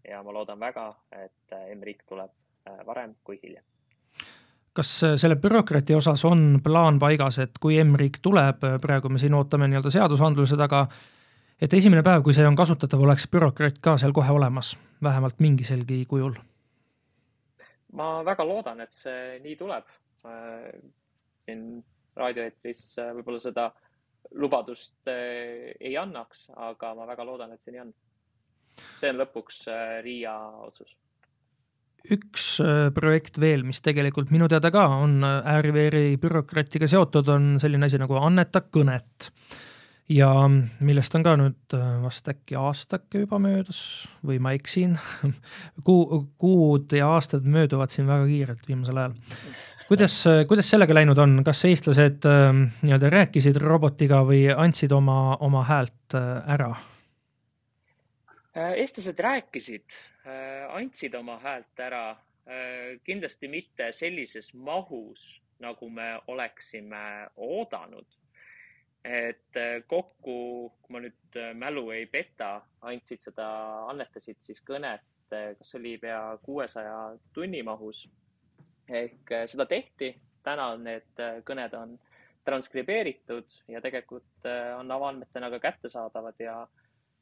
[0.07, 2.31] ja ma loodan väga, et M-riik tuleb
[2.69, 3.63] äh, varem kui hiljem.
[4.73, 9.33] kas äh, selle bürokraati osas on plaan paigas, et kui M-riik tuleb, praegu me siin
[9.33, 10.85] ootame nii-öelda seadusandluse taga,
[11.61, 16.03] et esimene päev, kui see on kasutatav, oleks bürokraat ka seal kohe olemas, vähemalt mingiselgi
[16.09, 16.35] kujul?
[17.95, 19.87] ma väga loodan, et see nii tuleb.
[21.45, 21.61] siin
[22.15, 22.81] raadioeetris
[23.15, 23.69] võib-olla seda
[24.41, 27.93] lubadust eh, ei annaks, aga ma väga loodan, et see nii on.
[28.99, 30.35] see on lõpuks eh, Riia
[30.67, 30.95] otsus
[32.05, 32.59] üks
[32.93, 38.19] projekt veel, mis tegelikult minu teada ka on Ääri-Veeri bürokraatiga seotud, on selline asi nagu
[38.19, 39.31] Anneta kõnet
[40.09, 40.29] ja
[40.85, 43.79] millest on ka nüüd äh, vast äkki aastake juba möödas
[44.25, 44.97] või ma eksin
[45.87, 49.15] Kuu, kuud ja aastad mööduvad siin väga kiirelt viimasel ajal.
[49.89, 50.17] kuidas,
[50.49, 52.51] kuidas sellega läinud on, kas eestlased äh,
[52.85, 56.73] nii-öelda rääkisid robotiga või andsid oma, oma häält äh, ära?
[58.55, 59.97] eestlased rääkisid,
[60.71, 62.13] andsid oma häält ära,
[63.03, 65.25] kindlasti mitte sellises mahus,
[65.59, 67.01] nagu me oleksime
[67.35, 68.07] oodanud
[69.05, 70.35] et äh, kokku,
[70.81, 72.57] kui ma nüüd äh, mälu ei peta,
[72.89, 73.47] andsid seda,
[73.91, 76.97] annetasid siis kõnet, äh, kas oli pea kuuesaja
[77.33, 78.07] tunni mahus.
[78.85, 80.11] ehk seda tehti,
[80.45, 81.95] täna need kõned on
[82.45, 84.45] transkribeeritud ja tegelikult
[84.77, 86.59] on avaandmetena ka kättesaadavad ja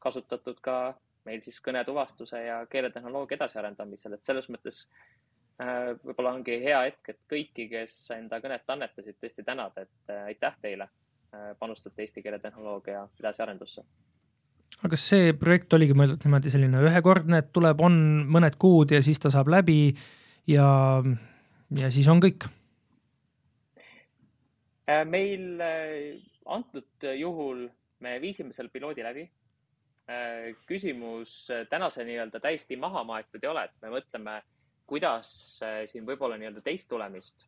[0.04, 4.82] kasutatud ka meil siis kõnetuvastuse ja keeletehnoloogia edasiarendamisel, et selles mõttes
[6.04, 10.90] võib-olla ongi hea hetk, et kõiki, kes enda kõnet annetasid, tõesti tänada, et aitäh teile
[11.60, 13.84] panustate eesti keele tehnoloogia edasiarendusse.
[14.80, 17.96] aga kas see projekt oligi mõeldud niimoodi selline ühekordne, et tuleb, on
[18.30, 19.94] mõned kuud ja siis ta saab läbi
[20.50, 20.68] ja,
[21.80, 22.50] ja siis on kõik.
[24.90, 27.68] Äh, meil äh, antud juhul
[28.04, 29.30] me viisime selle piloodi läbi.
[30.68, 34.34] küsimus tänase nii-öelda täiesti maha maetud ei ole, et me mõtleme,
[34.86, 35.30] kuidas
[35.88, 37.46] siin võib-olla nii-öelda teist tulemist.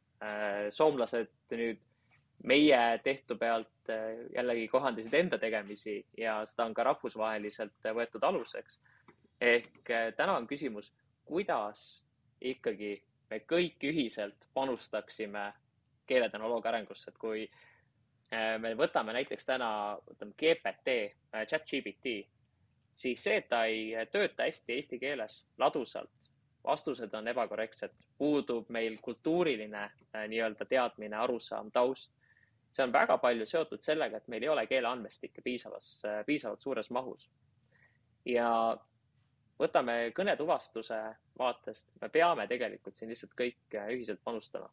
[0.72, 1.82] soomlased nüüd
[2.44, 3.90] meie tehtu pealt
[4.36, 8.80] jällegi kohandasid enda tegemisi ja seda on ka rahvusvaheliselt võetud aluseks
[9.42, 10.92] ehk eh, täna on küsimus,
[11.26, 12.04] kuidas
[12.42, 12.98] ikkagi
[13.30, 15.52] me kõik ühiselt panustaksime
[16.08, 17.48] keeletehnoloogia arengusse, et kui
[18.60, 19.70] me võtame näiteks täna,
[20.06, 20.96] võtame GPT,
[21.34, 22.16] eh, chat GPT,
[22.96, 26.12] siis see, et ta ei tööta hästi eesti keeles ladusalt,
[26.66, 29.82] vastused on ebakorrektsed, puudub meil kultuuriline
[30.28, 32.14] nii-öelda teadmine, arusaam, taust.
[32.76, 37.30] See on väga palju seotud sellega, et meil ei ole keeleandmestikke piisavas, piisavalt suures mahus.
[38.26, 38.50] ja
[39.62, 40.98] võtame kõnetuvastuse
[41.40, 44.68] vaatest, me peame tegelikult siin lihtsalt kõik ühiselt panustama.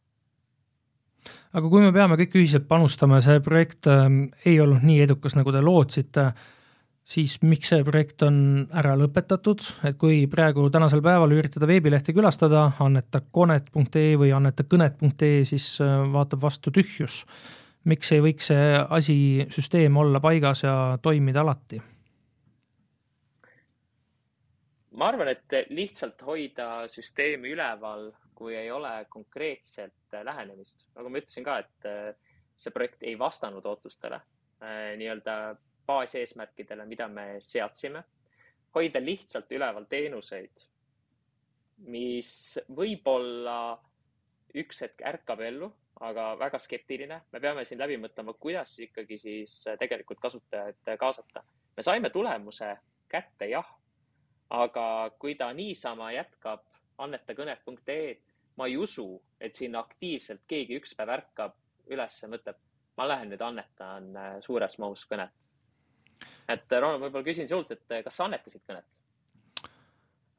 [1.53, 4.09] aga kui me peame kõik ühiselt panustama ja see projekt äh,
[4.45, 6.31] ei olnud nii edukas, nagu te lootsite,
[7.03, 12.69] siis miks see projekt on ära lõpetatud, et kui praegu tänasel päeval üritada veebilehte külastada,
[12.83, 17.23] annetakonet.ee või annetakõnet.ee, siis äh, vaatab vastu tühjus.
[17.89, 18.67] Miks ei võiks see
[18.97, 19.17] asi,
[19.51, 21.81] süsteem olla paigas ja toimida alati?
[24.93, 31.21] ma arvan, et lihtsalt hoida süsteemi üleval, kui ei ole konkreetset äh, lähenemist, nagu ma
[31.21, 34.19] ütlesin ka, et äh, see projekt ei vastanud ootustele,
[34.61, 35.55] äh, nii-öelda
[35.87, 38.03] baaseesmärkidele, mida me seadsime.
[38.75, 40.63] hoida lihtsalt üleval teenuseid,
[41.93, 43.77] mis võib-olla
[44.57, 47.21] üks hetk ärkab ellu, aga väga skeptiline.
[47.31, 51.43] me peame siin läbi mõtlema, kuidas ikkagi siis tegelikult kasutajaid kaasata.
[51.77, 52.77] me saime tulemuse
[53.09, 53.67] kätte, jah
[54.53, 54.85] aga
[55.19, 56.63] kui ta niisama jätkab
[57.01, 58.13] annetakõne.ee,
[58.57, 59.07] ma ei usu,
[59.41, 61.55] et sinna aktiivselt keegi üks päev ärkab
[61.93, 62.59] üles ja mõtleb,
[62.97, 65.49] ma lähen nüüd annetan äh, suures mahus kõnet.
[66.47, 69.01] et äh, Ronald, võib-olla küsin sult, et äh, kas sa annetasid kõnet?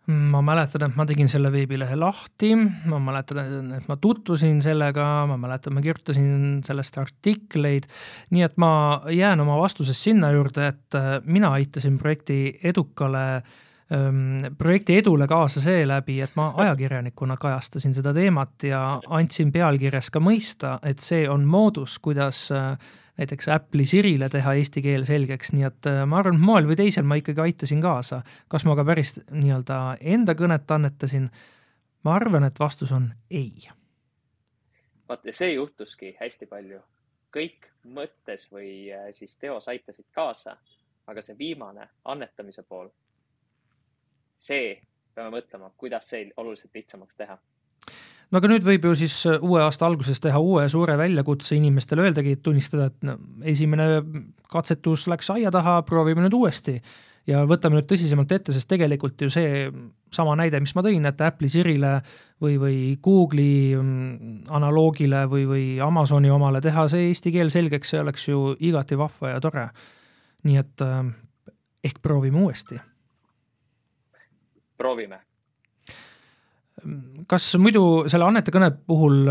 [0.06, 2.52] Ma mäletan, et ma tegin selle veebilehe lahti,
[2.90, 7.88] ma mäletan, et ma tutvusin sellega, ma mäletan, ma kirjutasin sellest artikleid,
[8.34, 8.70] nii et ma
[9.08, 13.54] jään oma vastuses sinna juurde, et mina aitasin projekti edukale äh,
[14.58, 20.78] projekti edule kaasa seeläbi, et ma ajakirjanikuna kajastasin seda teemat ja andsin pealkirjas ka mõista,
[20.82, 22.78] et see on moodus, kuidas äh,
[23.18, 26.78] näiteks Apple'i Sirile teha eesti keel selgeks, nii et äh, ma arvan, et moel või
[26.80, 28.22] teisel ma ikkagi aitasin kaasa.
[28.48, 31.30] kas ma ka päris nii-öelda enda kõnet annetasin?
[32.04, 33.68] ma arvan, et vastus on ei.
[35.08, 36.80] vaat ja see juhtuski hästi palju.
[37.36, 40.56] kõik mõttes või äh, siis teos aitasid kaasa,
[41.06, 42.88] aga see viimane annetamise pool
[44.36, 44.78] see,
[45.14, 47.38] peame mõtlema, kuidas see oluliselt lihtsamaks teha
[48.30, 52.08] no aga nüüd võib ju siis äh, uue aasta alguses teha uue suure väljakutse inimestele,
[52.08, 53.88] öeldagi, tunnistada, et no, esimene
[54.50, 56.80] katsetus läks aia taha, proovime nüüd uuesti.
[57.26, 59.68] ja võtame nüüd tõsisemalt ette, sest tegelikult ju see
[60.12, 61.94] sama näide, mis ma tõin, et Apple'i Sirile
[62.42, 68.02] või, või Google'i mm, analoogile või, või Amazoni omale teha see eesti keel selgeks, see
[68.02, 69.68] oleks ju igati vahva ja tore.
[70.44, 71.00] nii et äh,
[71.84, 72.80] ehk proovime uuesti
[74.78, 75.20] proovime.
[77.30, 79.28] kas muidu selle annetekõne puhul,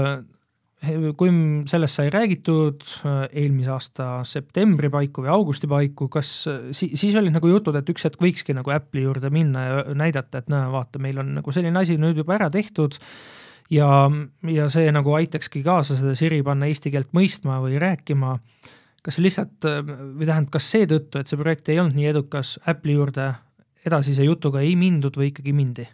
[1.19, 1.33] kui
[1.69, 2.81] sellest sai räägitud
[3.29, 6.31] eelmise aasta septembri paiku või augusti paiku, kas
[6.75, 10.41] si siis olid nagu jutud, et üks hetk võikski nagu Apple'i juurde minna ja näidata,
[10.41, 12.97] et näe, vaata, meil on nagu selline asi nüüd juba ära tehtud
[13.71, 13.89] ja,
[14.49, 18.37] ja see nagu aitakski kaasa seda Siri panna eesti keelt mõistma või rääkima.
[19.03, 23.33] kas lihtsalt või tähendab, kas seetõttu, et see projekt ei olnud nii edukas, Apple'i juurde
[23.85, 25.87] edasise jutuga ei mindud või ikkagi mindi?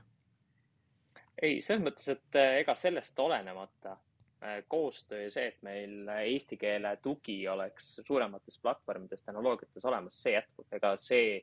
[1.42, 6.58] ei, selles mõttes, et äh, ega sellest olenemata äh, koostöö ja see, et meil eesti
[6.60, 10.68] keele tugi oleks suuremates platvormides, tehnoloogiates olemas, see jätkub.
[10.76, 11.40] ega see,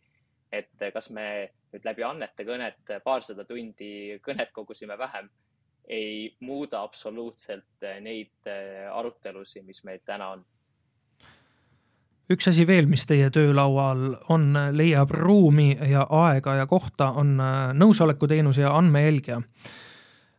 [0.52, 1.26] et kas me
[1.72, 5.30] nüüd läbi annete kõnet paarsada tundi kõnet kogusime vähem,
[5.88, 10.44] ei muuda absoluutselt neid äh, arutelusid, mis meil täna on
[12.32, 17.58] üks asi veel, mis teie töölaual on, leiab ruumi ja aega ja kohta, on äh,
[17.78, 19.40] nõusolekuteenus ja andmejälgija.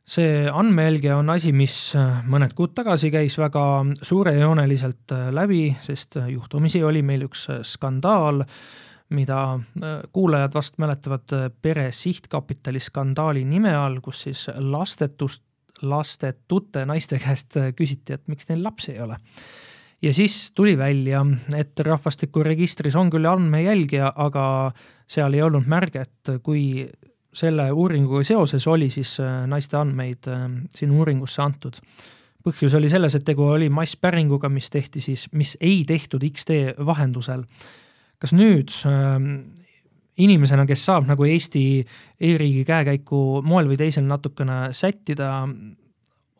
[0.07, 6.19] see andmejälgija on asi, mis äh, mõned kuud tagasi käis väga suurejooneliselt äh, läbi, sest
[6.27, 8.43] juhtumisi oli meil üks skandaal,
[9.09, 9.59] mida
[10.11, 11.31] kuulajad vast mäletavad
[11.63, 15.45] pere sihtkapitali skandaali nime all, kus siis lastetust,
[15.81, 19.15] lastetute naiste käest küsiti, et miks neil lapsi ei ole
[20.01, 24.71] ja siis tuli välja, et rahvastikuregistris on küll andmejälgija, aga
[25.09, 26.85] seal ei olnud märget, kui
[27.37, 30.29] selle uuringuga seoses oli siis naiste andmeid
[30.75, 31.81] sinna uuringusse antud.
[32.47, 37.43] põhjus oli selles, et tegu oli masspäringuga, mis tehti siis, mis ei tehtud X-tee vahendusel.
[38.19, 38.71] kas nüüd
[40.17, 41.85] inimesena, kes saab nagu Eesti
[42.19, 45.47] e-riigi käekäiku moel või teisel natukene sättida,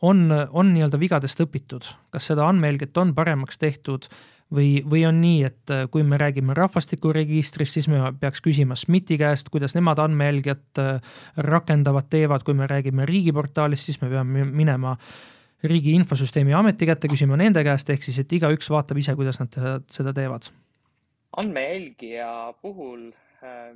[0.01, 4.07] on, on nii-öelda vigadest õpitud, kas seda andmehelget on paremaks tehtud
[4.53, 9.49] või, või on nii, et kui me räägime rahvastikuregistrist, siis me peaks küsima SMIT-i käest,
[9.53, 11.17] kuidas nemad andmehelget äh,
[11.49, 14.95] rakendavad, teevad, kui me räägime riigiportaalist, siis me peame minema
[15.67, 19.57] riigi infosüsteemi ameti kätte, küsima nende käest, ehk siis, et igaüks vaatab ise, kuidas nad
[19.91, 20.51] seda teevad.
[21.37, 23.09] andmejälgija puhul
[23.43, 23.75] Äh,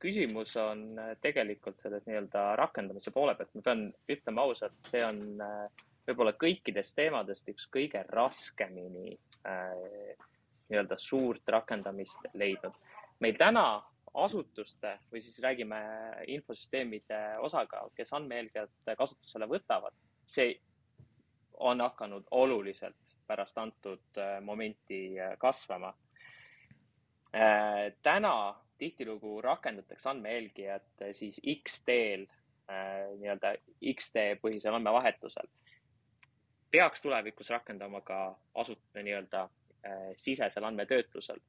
[0.00, 5.20] küsimus on äh, tegelikult selles nii-öelda rakendamise poole pealt, ma pean ütlema ausalt, see on
[5.44, 9.12] äh, võib-olla kõikidest teemadest üks kõige raskemini
[9.44, 12.74] nii-öelda suurt rakendamist leidnud.
[13.20, 13.64] meil täna
[14.14, 15.78] asutuste või siis räägime
[16.34, 19.94] infosüsteemide osakaal, kes andmehelged kasutusele võtavad,
[20.26, 20.56] see
[21.60, 25.94] on hakanud oluliselt pärast antud momenti kasvama.
[28.02, 28.34] täna
[28.80, 32.24] tihtilugu rakendatakse andmejälgijat eh, siis X-teel
[32.70, 33.54] äh, nii-öelda
[33.94, 35.48] X-tee põhisel andmevahetusel.
[36.70, 38.18] peaks tulevikus rakendama ka
[38.62, 41.40] asut-, nii-öelda äh, sisesel andmetöötlusel.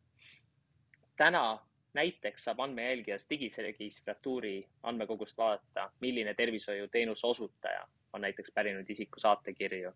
[1.18, 1.60] täna
[1.94, 9.92] näiteks saab andmejälgijas digiregistratuuri andmekogust vaadata, milline tervishoiuteenuse osutaja on näiteks pärinud isiku saatekirju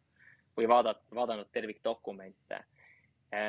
[0.57, 2.59] või vaadata, vaadanud tervikdokumente.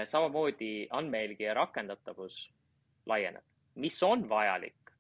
[0.04, 2.50] samamoodi andmejälgija rakendatavus
[3.06, 3.44] laieneb
[3.76, 4.90] mis on vajalik,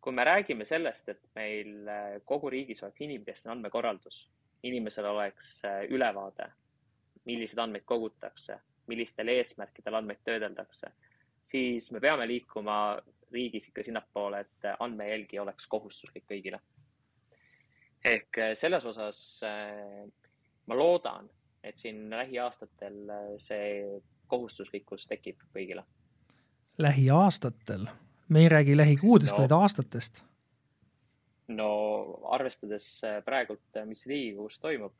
[0.00, 4.20] kui me räägime sellest, et meil äh, kogu riigis oleks inimkeskne andmekorraldus,
[4.68, 6.50] inimesel oleks äh, ülevaade,
[7.26, 10.92] milliseid andmeid kogutakse, millistel eesmärkidel andmeid töödeldakse,
[11.42, 12.76] siis me peame liikuma
[13.32, 16.60] riigis ikka sinnapoole, et andmejälgi oleks kohustuslik kõigile.
[18.04, 19.40] ehk äh, selles osas
[20.66, 21.30] ma loodan,
[21.64, 23.10] et siin lähiaastatel
[23.42, 25.82] see kohustuslikkus tekib kõigile
[26.78, 27.86] lähiaastatel,
[28.28, 30.22] me ei räägi lähikuudest no., vaid aastatest.
[31.48, 31.68] no
[32.34, 34.92] arvestades äh, praegult, äh, mis Riigikogus toimub,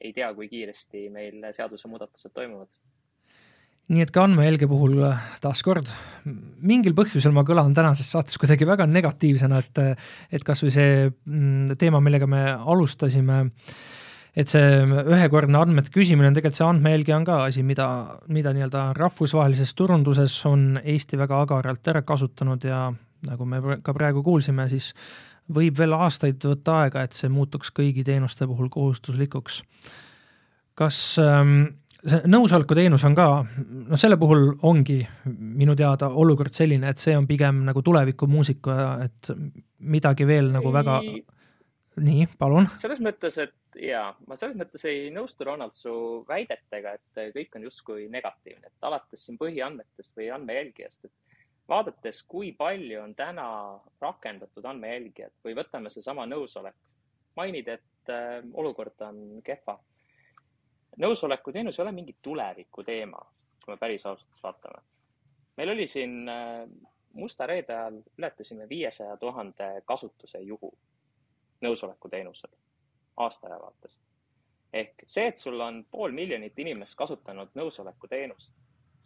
[0.00, 2.76] ei tea, kui kiiresti meil seadusemuudatused toimuvad
[3.86, 5.90] nii et ka andmehelge puhul äh, taaskord
[6.26, 10.00] mingil põhjusel ma kõlan tänases saates kuidagi väga negatiivsena, et,
[10.32, 13.76] et kasvõi see mm, teema, millega me alustasime äh,
[14.36, 17.88] et see ühekordne andmete küsimine on tegelikult see andmejälgi on ka asi, mida,
[18.28, 22.90] mida nii-öelda rahvusvahelises turunduses on Eesti väga agaralt ära kasutanud ja
[23.26, 24.92] nagu me ka praegu kuulsime, siis
[25.56, 29.62] võib veel aastaid võtta aega, et see muutuks kõigi teenuste puhul kohustuslikuks.
[30.76, 31.62] kas ähm,
[32.04, 37.26] see nõusolekuteenus on ka, noh, selle puhul ongi minu teada olukord selline, et see on
[37.26, 39.32] pigem nagu tulevikumuusika, et
[39.80, 41.00] midagi veel nagu väga
[41.96, 42.68] nii, palun.
[42.82, 45.92] selles mõttes, et ja ma selles mõttes ei nõustu, Ronald, su
[46.28, 51.36] väidetega, et kõik on justkui negatiivne, et alates siin põhiandmetest või andmejälgijast, et
[51.68, 53.46] vaadates, kui palju on täna
[54.00, 56.76] rakendatud andmejälgijad või võtame seesama nõusolek,
[57.36, 59.78] mainid, et äh, olukord on kehva.
[60.96, 63.20] nõusolekuteenus ei ole mingi tuleviku teema,
[63.64, 64.82] kui me päris ausalt vaatame.
[65.56, 66.68] meil oli siin äh,
[67.12, 70.72] musta reede ajal ületasime viiesaja tuhande kasutuse juhu
[71.60, 72.50] nõusolekuteenusel
[73.16, 74.00] aastaaja vaatest.
[74.72, 78.54] ehk see, et sul on pool miljonit inimest kasutanud nõusolekuteenust,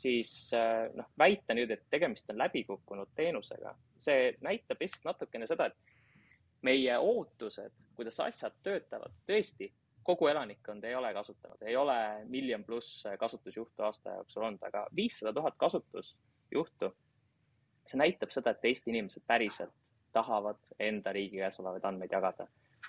[0.00, 5.68] siis äh, noh, väita nüüd, et tegemist on läbikukkunud teenusega, see näitab lihtsalt natukene seda,
[5.70, 9.70] et meie ootused, kuidas asjad töötavad, tõesti,
[10.04, 11.98] kogu elanikkond ei ole kasutanud, ei ole
[12.32, 16.94] miljon pluss kasutusjuhtu aasta jooksul olnud, aga viissada tuhat kasutusjuhtu.
[17.86, 22.46] see näitab seda, et Eesti inimesed päriselt tahavad enda riigi käes olevaid andmeid jagada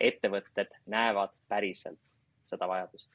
[0.10, 2.16] ettevõtted näevad päriselt
[2.50, 3.12] seda vajadust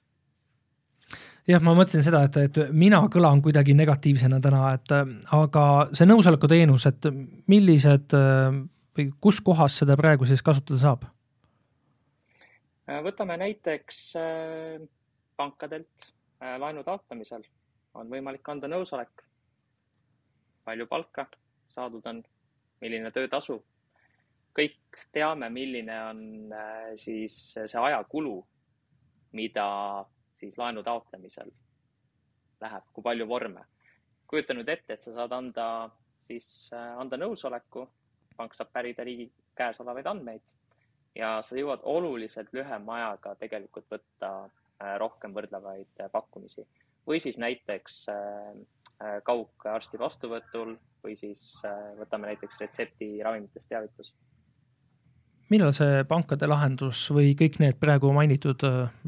[1.46, 4.94] jah, ma mõtlesin seda, et, et mina kõlan kuidagi negatiivsena täna, et
[5.36, 7.10] aga see nõusolekuteenus, et
[7.50, 8.16] millised
[8.96, 11.06] või kus kohas seda praegu siis kasutada saab?
[12.86, 14.82] võtame näiteks äh,
[15.36, 16.04] pankadelt
[16.38, 17.42] äh, laenu taotlemisel
[17.98, 19.24] on võimalik anda nõusolek.
[20.64, 21.26] palju palka
[21.74, 22.22] saadud on,
[22.80, 23.58] milline töötasu
[24.56, 26.20] kõik teame, milline on
[26.52, 28.36] äh, siis see ajakulu,
[29.36, 29.68] mida
[30.36, 31.50] siis laenu taotlemisel
[32.60, 33.66] läheb, kui palju vorme.
[34.26, 35.66] kujuta nüüd ette, et sa saad anda
[36.26, 37.86] siis, äh, anda nõusoleku,
[38.36, 40.54] pank saab pärida riigi käes olevaid andmeid
[41.16, 46.66] ja sa jõuad oluliselt lühema ajaga tegelikult võtta äh, rohkem võrdlevaid pakkumisi
[47.06, 48.06] või siis näiteks
[49.22, 50.72] kaugarsti vastuvõtul
[51.04, 51.60] või siis
[52.00, 54.10] võtame näiteks retsepti ravimitest teavitus
[55.52, 58.62] millal see pankade lahendus või kõik need praegu mainitud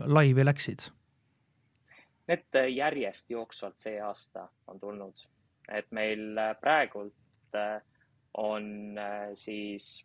[0.07, 0.89] laivi läksid?
[2.29, 5.23] Need järjest jooksvalt see aasta on tulnud,
[5.73, 7.57] et meil praegult
[8.39, 8.99] on
[9.41, 10.05] siis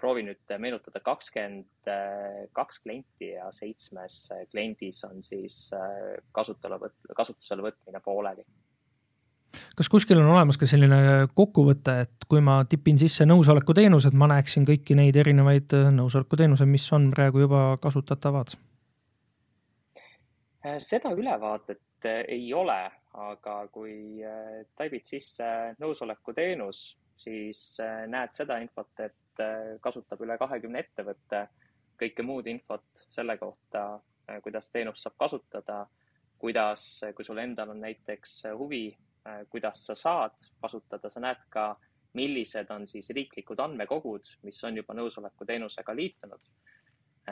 [0.00, 1.90] proovin nüüd meenutada kakskümmend
[2.56, 4.16] kaks klienti ja seitsmes
[4.50, 5.70] kliendis on siis
[6.32, 8.46] kasutusele võt-, kasutusele võtmine pooleli.
[9.76, 14.30] Kas kuskil on olemas ka selline kokkuvõte, et kui ma tipin sisse nõusoleku teenused, ma
[14.32, 18.56] näeksin kõiki neid erinevaid nõusoleku teenuseid, mis on praegu juba kasutatavad?
[20.78, 22.84] seda ülevaadet ei ole,
[23.18, 24.22] aga kui
[24.78, 25.44] taibid sisse
[25.82, 31.46] nõusoleku teenus, siis näed seda infot, et Äh, kasutab üle kahekümne ettevõtte,
[32.00, 35.86] kõike muud infot selle kohta, äh, kuidas teenust saab kasutada,
[36.42, 36.84] kuidas,
[37.16, 39.11] kui sul endal on näiteks huvi, äh,
[39.50, 41.76] kuidas sa saad kasutada, sa näed ka,
[42.18, 46.40] millised on siis riiklikud andmekogud, mis on juba nõusoleku teenusega liitunud.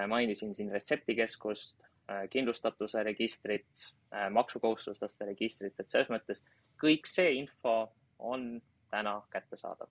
[0.09, 1.83] mainisin siin retseptikeskust,
[2.31, 3.87] kindlustatuse registrit,
[4.31, 6.45] maksukohustuslaste registrit, et selles mõttes
[6.83, 9.91] kõik see info on täna kättesaadav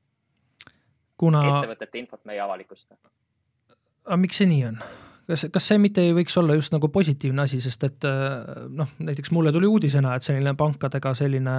[1.19, 1.43] kuna.
[1.51, 2.97] ettevõtete infot me ei avalikusta.
[4.05, 4.81] aga miks see nii on?
[5.29, 8.89] Kas, kas see mitte ei võiks olla just nagu positiivne asi, sest et äh, noh,
[9.05, 11.55] näiteks mulle tuli uudisena, et selline pankadega selline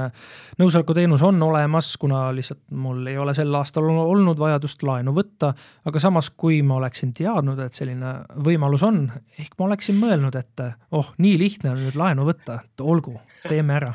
[0.60, 5.52] nõusolekuteenus on olemas, kuna lihtsalt mul ei ole sel aastal olnud vajadust laenu võtta,
[5.86, 8.14] aga samas, kui ma oleksin teadnud, et selline
[8.44, 9.04] võimalus on,
[9.38, 10.66] ehk ma oleksin mõelnud, et
[10.96, 13.16] oh, nii lihtne on nüüd laenu võtta, et olgu,
[13.48, 13.94] teeme ära.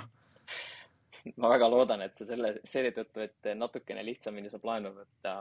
[1.42, 5.34] Ma väga loodan, et sa selle, seetõttu, et natukene lihtsamini saab laenu võtta,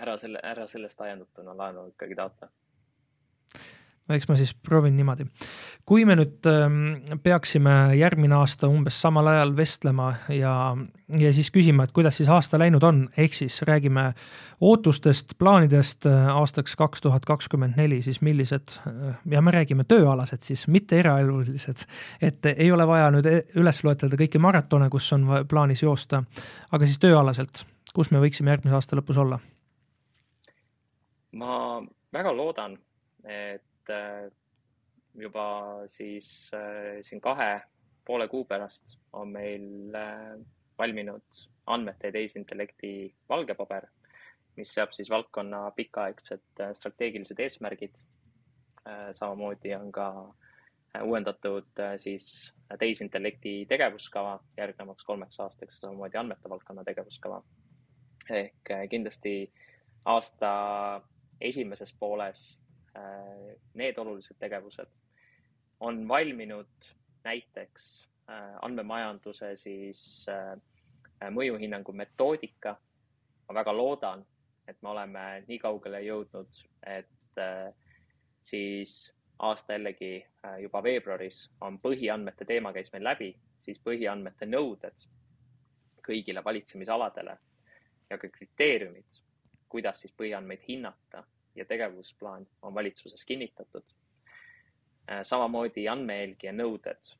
[0.00, 2.16] ära selle, ära sellest ajendatuna laenu ikkagi
[3.52, 3.78] taotle
[4.16, 5.26] eks ma siis proovin niimoodi.
[5.86, 10.76] kui me nüüd ähm, peaksime järgmine aasta umbes samal ajal vestlema ja,
[11.18, 14.12] ja siis küsima, et kuidas siis aasta läinud on, ehk siis räägime
[14.60, 20.46] ootustest, plaanidest äh, aastaks kaks tuhat kakskümmend neli, siis millised äh, ja me räägime tööalased
[20.46, 21.86] siis, mitte eraelulised.
[22.20, 26.24] et ei ole vaja nüüd e-, üles loetleda kõiki maratone, kus on plaanis joosta,
[26.70, 29.40] aga siis tööalaselt, kus me võiksime järgmise aasta lõpus olla?
[31.30, 31.80] ma
[32.12, 32.72] väga loodan,
[33.24, 35.46] et et juba
[35.90, 37.60] siis äh, siin kahe
[38.06, 40.36] poole kuu pärast on meil äh,
[40.78, 42.92] valminud andmete ja tehisintellekti
[43.28, 43.86] valgepaber,
[44.56, 48.06] mis seab siis valdkonna pikaaegsed äh, strateegilised eesmärgid.
[49.12, 50.34] samamoodi on ka
[51.04, 57.42] uuendatud siis tehisintellekti tegevuskava järgnevaks kolmeks aastaks, samamoodi andmete valdkonna tegevuskava.
[58.30, 59.52] ehk kindlasti
[60.04, 60.50] aasta
[61.40, 62.69] esimeses pooles Äh,
[63.74, 64.88] need olulised tegevused
[65.80, 66.88] on valminud
[67.24, 70.58] näiteks äh, andmemajanduse siis äh,
[71.30, 72.76] mõjuhinnangu metoodika.
[73.48, 74.26] ma väga loodan,
[74.68, 77.40] et me oleme nii kaugele jõudnud, et
[78.46, 78.92] siis
[79.38, 80.26] aasta jällegi
[80.62, 85.02] juba veebruaris on põhiandmete teema käis meil läbi, siis põhiandmete nõuded
[86.06, 87.36] kõigile valitsemisaladele
[88.10, 89.18] ja ka kriteeriumid,
[89.68, 91.24] kuidas siis põhiandmeid hinnata
[91.60, 93.84] ja tegevusplaan on valitsuses kinnitatud.
[95.10, 97.10] Äh, samamoodi andmejälgija nõuded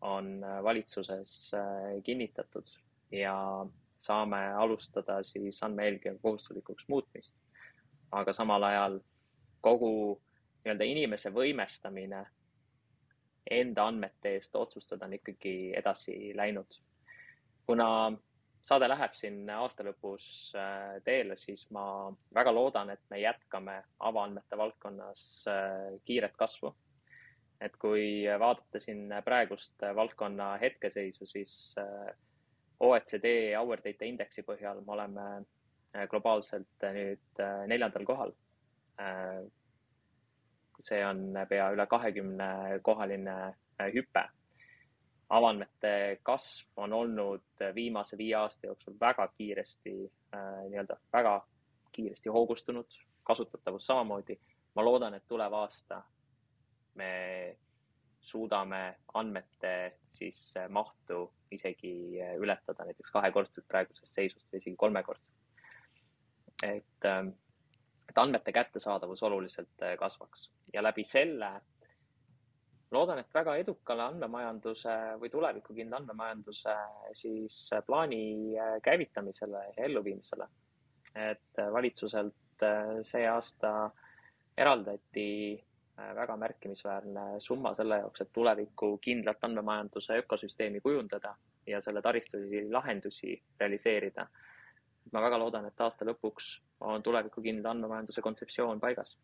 [0.00, 2.70] on äh, valitsuses äh, kinnitatud
[3.12, 3.36] ja
[3.98, 7.36] saame alustada siis andmejälgija kohustuslikuks muutmist.
[8.12, 9.00] aga samal ajal
[9.60, 10.22] kogu
[10.64, 12.20] nii-öelda inimese võimestamine
[13.50, 16.78] enda andmete eest otsustada on ikkagi edasi läinud.
[17.66, 18.12] kuna
[18.66, 20.26] saade läheb siin aasta lõpus
[20.58, 23.76] äh, teele, siis ma väga loodan, et me jätkame
[24.08, 26.74] avaandmete valdkonnas äh, kiiret kasvu.
[27.60, 32.10] et kui vaadata siin praegust valdkonna hetkeseisu, siis äh,
[32.80, 35.28] OECD Our Data Indexi põhjal me oleme
[36.10, 37.40] globaalselt nüüd
[37.70, 38.34] neljandal kohal.
[40.84, 42.48] see on pea üle kahekümne
[42.84, 43.36] kohaline
[43.94, 44.26] hüpe
[45.28, 49.94] avandmete kasv on olnud viimase viie aasta jooksul väga kiiresti
[50.34, 51.46] äh, nii-öelda väga
[51.92, 54.40] kiiresti hoogustunud, kasutatavus samamoodi.
[54.74, 56.02] ma loodan, et tulev aasta
[56.94, 57.56] me
[58.20, 65.34] suudame andmete siis mahtu isegi ületada näiteks kahekordselt praegusest seisust või isegi kolmekordselt.
[66.62, 67.26] et, äh,
[68.08, 71.50] et andmete kättesaadavus oluliselt äh, kasvaks ja läbi selle
[72.94, 76.74] loodan, et väga edukale andmemajanduse või tulevikukindla andmemajanduse
[77.18, 78.20] siis plaani
[78.58, 80.48] äh, käivitamisele ja elluviimisele.
[81.14, 83.90] et äh, valitsuselt äh, see aasta
[84.56, 85.62] eraldati
[85.96, 91.34] väga märkimisväärne summa selle jaoks, et tulevikukindlat andmemajanduse ökosüsteemi kujundada
[91.66, 94.26] ja selle taristulisi lahendusi realiseerida.
[95.12, 99.16] ma väga loodan, et aasta lõpuks on tulevikukindla andmemajanduse kontseptsioon paigas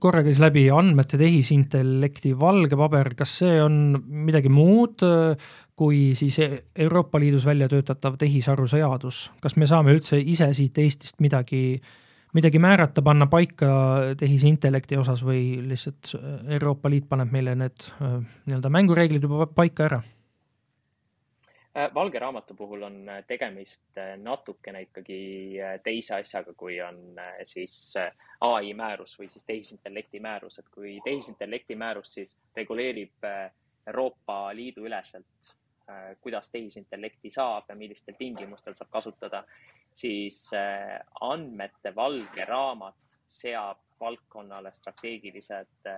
[0.00, 5.04] korra käis läbi andmete tehisintellekti valge paber, kas see on midagi muud
[5.76, 6.38] kui siis
[6.76, 11.76] Euroopa Liidus välja töötatav tehisaru seadus, kas me saame üldse ise siit Eestist midagi,
[12.36, 13.68] midagi määrata, panna paika
[14.18, 16.14] tehisintellekti osas või lihtsalt
[16.56, 20.00] Euroopa Liit paneb meile need nii-öelda mängureeglid juba paika ära?
[21.76, 25.18] Äh, valge raamatu puhul on äh, tegemist äh, natukene ikkagi
[25.84, 27.74] teise asjaga, kui on siis
[28.40, 33.28] ai määrus või siis tehisintellekti määrus, et kui tehisintellekti määrus siis reguleerib
[33.86, 35.50] Euroopa Liidu üleselt,
[36.20, 39.44] kuidas tehisintellekti saab ja millistel tingimustel saab kasutada,
[39.94, 40.48] siis
[41.20, 45.92] andmete valge raamat seab valdkonnale strateegilised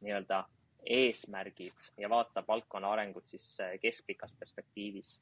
[0.00, 0.44] nii-öelda
[0.86, 5.20] eesmärgid ja vaatab valdkonna arengut siis äh, keskpikas perspektiivis.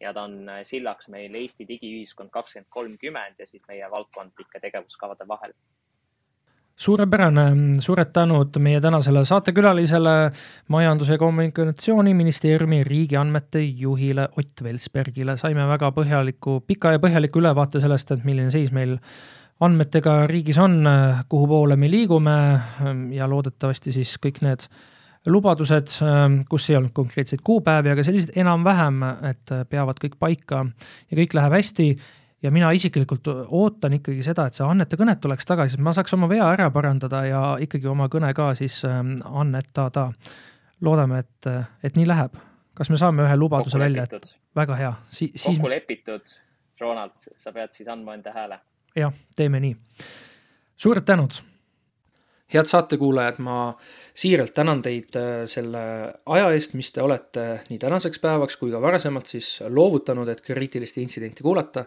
[0.00, 5.28] ja ta on äh, sillaks meil Eesti digiühiskond kakskümmend kolmkümmend ja siis meie valdkondlike tegevuskavade
[5.28, 5.52] vahel
[6.76, 7.44] suurepärane,
[7.80, 10.30] suured tänud meie tänasele saatekülalisele,
[10.68, 15.36] Majandus- ja Kommunikatsiooniministeeriumi riigiandmete juhile Ott Velsbergile.
[15.36, 18.98] saime väga põhjaliku, pika ja põhjaliku ülevaate sellest, et milline seis meil
[19.60, 20.84] andmetega riigis on,
[21.28, 22.36] kuhu poole me liigume
[23.16, 24.66] ja loodetavasti siis kõik need
[25.26, 25.96] lubadused,
[26.48, 30.62] kus ei olnud konkreetseid kuupäevi, aga sellised enam-vähem, et peavad kõik paika
[31.10, 31.88] ja kõik läheb hästi.
[32.42, 36.14] ja mina isiklikult ootan ikkagi seda, et see annete kõnet tuleks tagasi, et ma saaks
[36.14, 40.10] oma vea ära parandada ja ikkagi oma kõne ka siis annetada.
[40.80, 41.46] loodame, et,
[41.82, 42.36] et nii läheb.
[42.74, 45.32] kas me saame ühe lubaduse välja, et väga hea si.
[45.34, 45.56] Siis...
[45.56, 46.22] kokku lepitud,
[46.80, 48.60] Ronald, sa pead siis andma enda hääle
[48.96, 49.76] jah, teeme nii.
[50.76, 51.42] suured tänud.
[52.54, 53.74] head saatekuulajad, ma
[54.14, 55.80] siiralt tänan teid äh, selle
[56.26, 60.98] aja eest, mis te olete nii tänaseks päevaks kui ka varasemalt siis loovutanud, et kriitilist
[61.02, 61.84] intsidenti kuulata.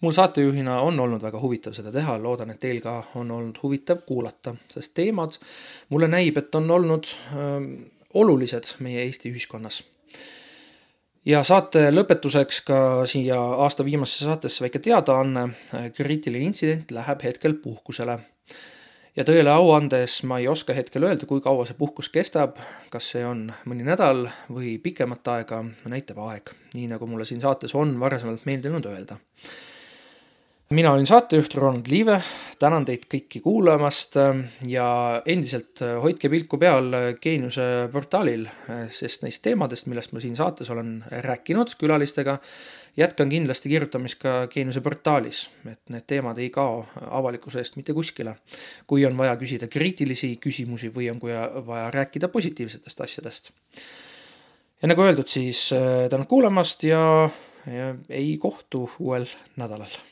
[0.00, 4.04] mul saatejuhina on olnud väga huvitav seda teha, loodan, et teil ka on olnud huvitav
[4.06, 5.38] kuulata, sest teemad
[5.88, 7.56] mulle näib, et on olnud äh,
[8.14, 9.82] olulised meie Eesti ühiskonnas
[11.28, 12.78] ja saate lõpetuseks ka
[13.10, 15.48] siia aasta viimasesse saatesse väike teadaanne.
[15.96, 18.18] kriitiline intsident läheb hetkel puhkusele.
[19.16, 22.56] ja tõele au andes ma ei oska hetkel öelda, kui kaua see puhkus kestab,
[22.90, 27.74] kas see on mõni nädal või pikemat aega, näitab aeg, nii nagu mulle siin saates
[27.74, 29.18] on varasemalt meeldinud öelda
[30.72, 32.16] mina olin saatejuht Ronald Liive,
[32.58, 38.84] tänan teid kõiki kuulamast ähm, ja endiselt äh, hoidke pilku peal äh, Geeniuse portaalil, äh,
[38.92, 40.94] sest neist teemadest, millest ma siin saates olen
[41.26, 42.38] rääkinud külalistega,
[42.96, 48.36] jätkan kindlasti kirjutamist ka Geeniuse portaalis, et need teemad ei kao avalikkuse eest mitte kuskile.
[48.86, 51.20] kui on vaja küsida kriitilisi küsimusi või on
[51.66, 53.52] vaja rääkida positiivsetest asjadest.
[54.82, 55.68] ja nagu öeldud, siis
[56.10, 57.28] tänud kuulamast ja,
[57.66, 60.11] ja ei kohtu uuel nädalal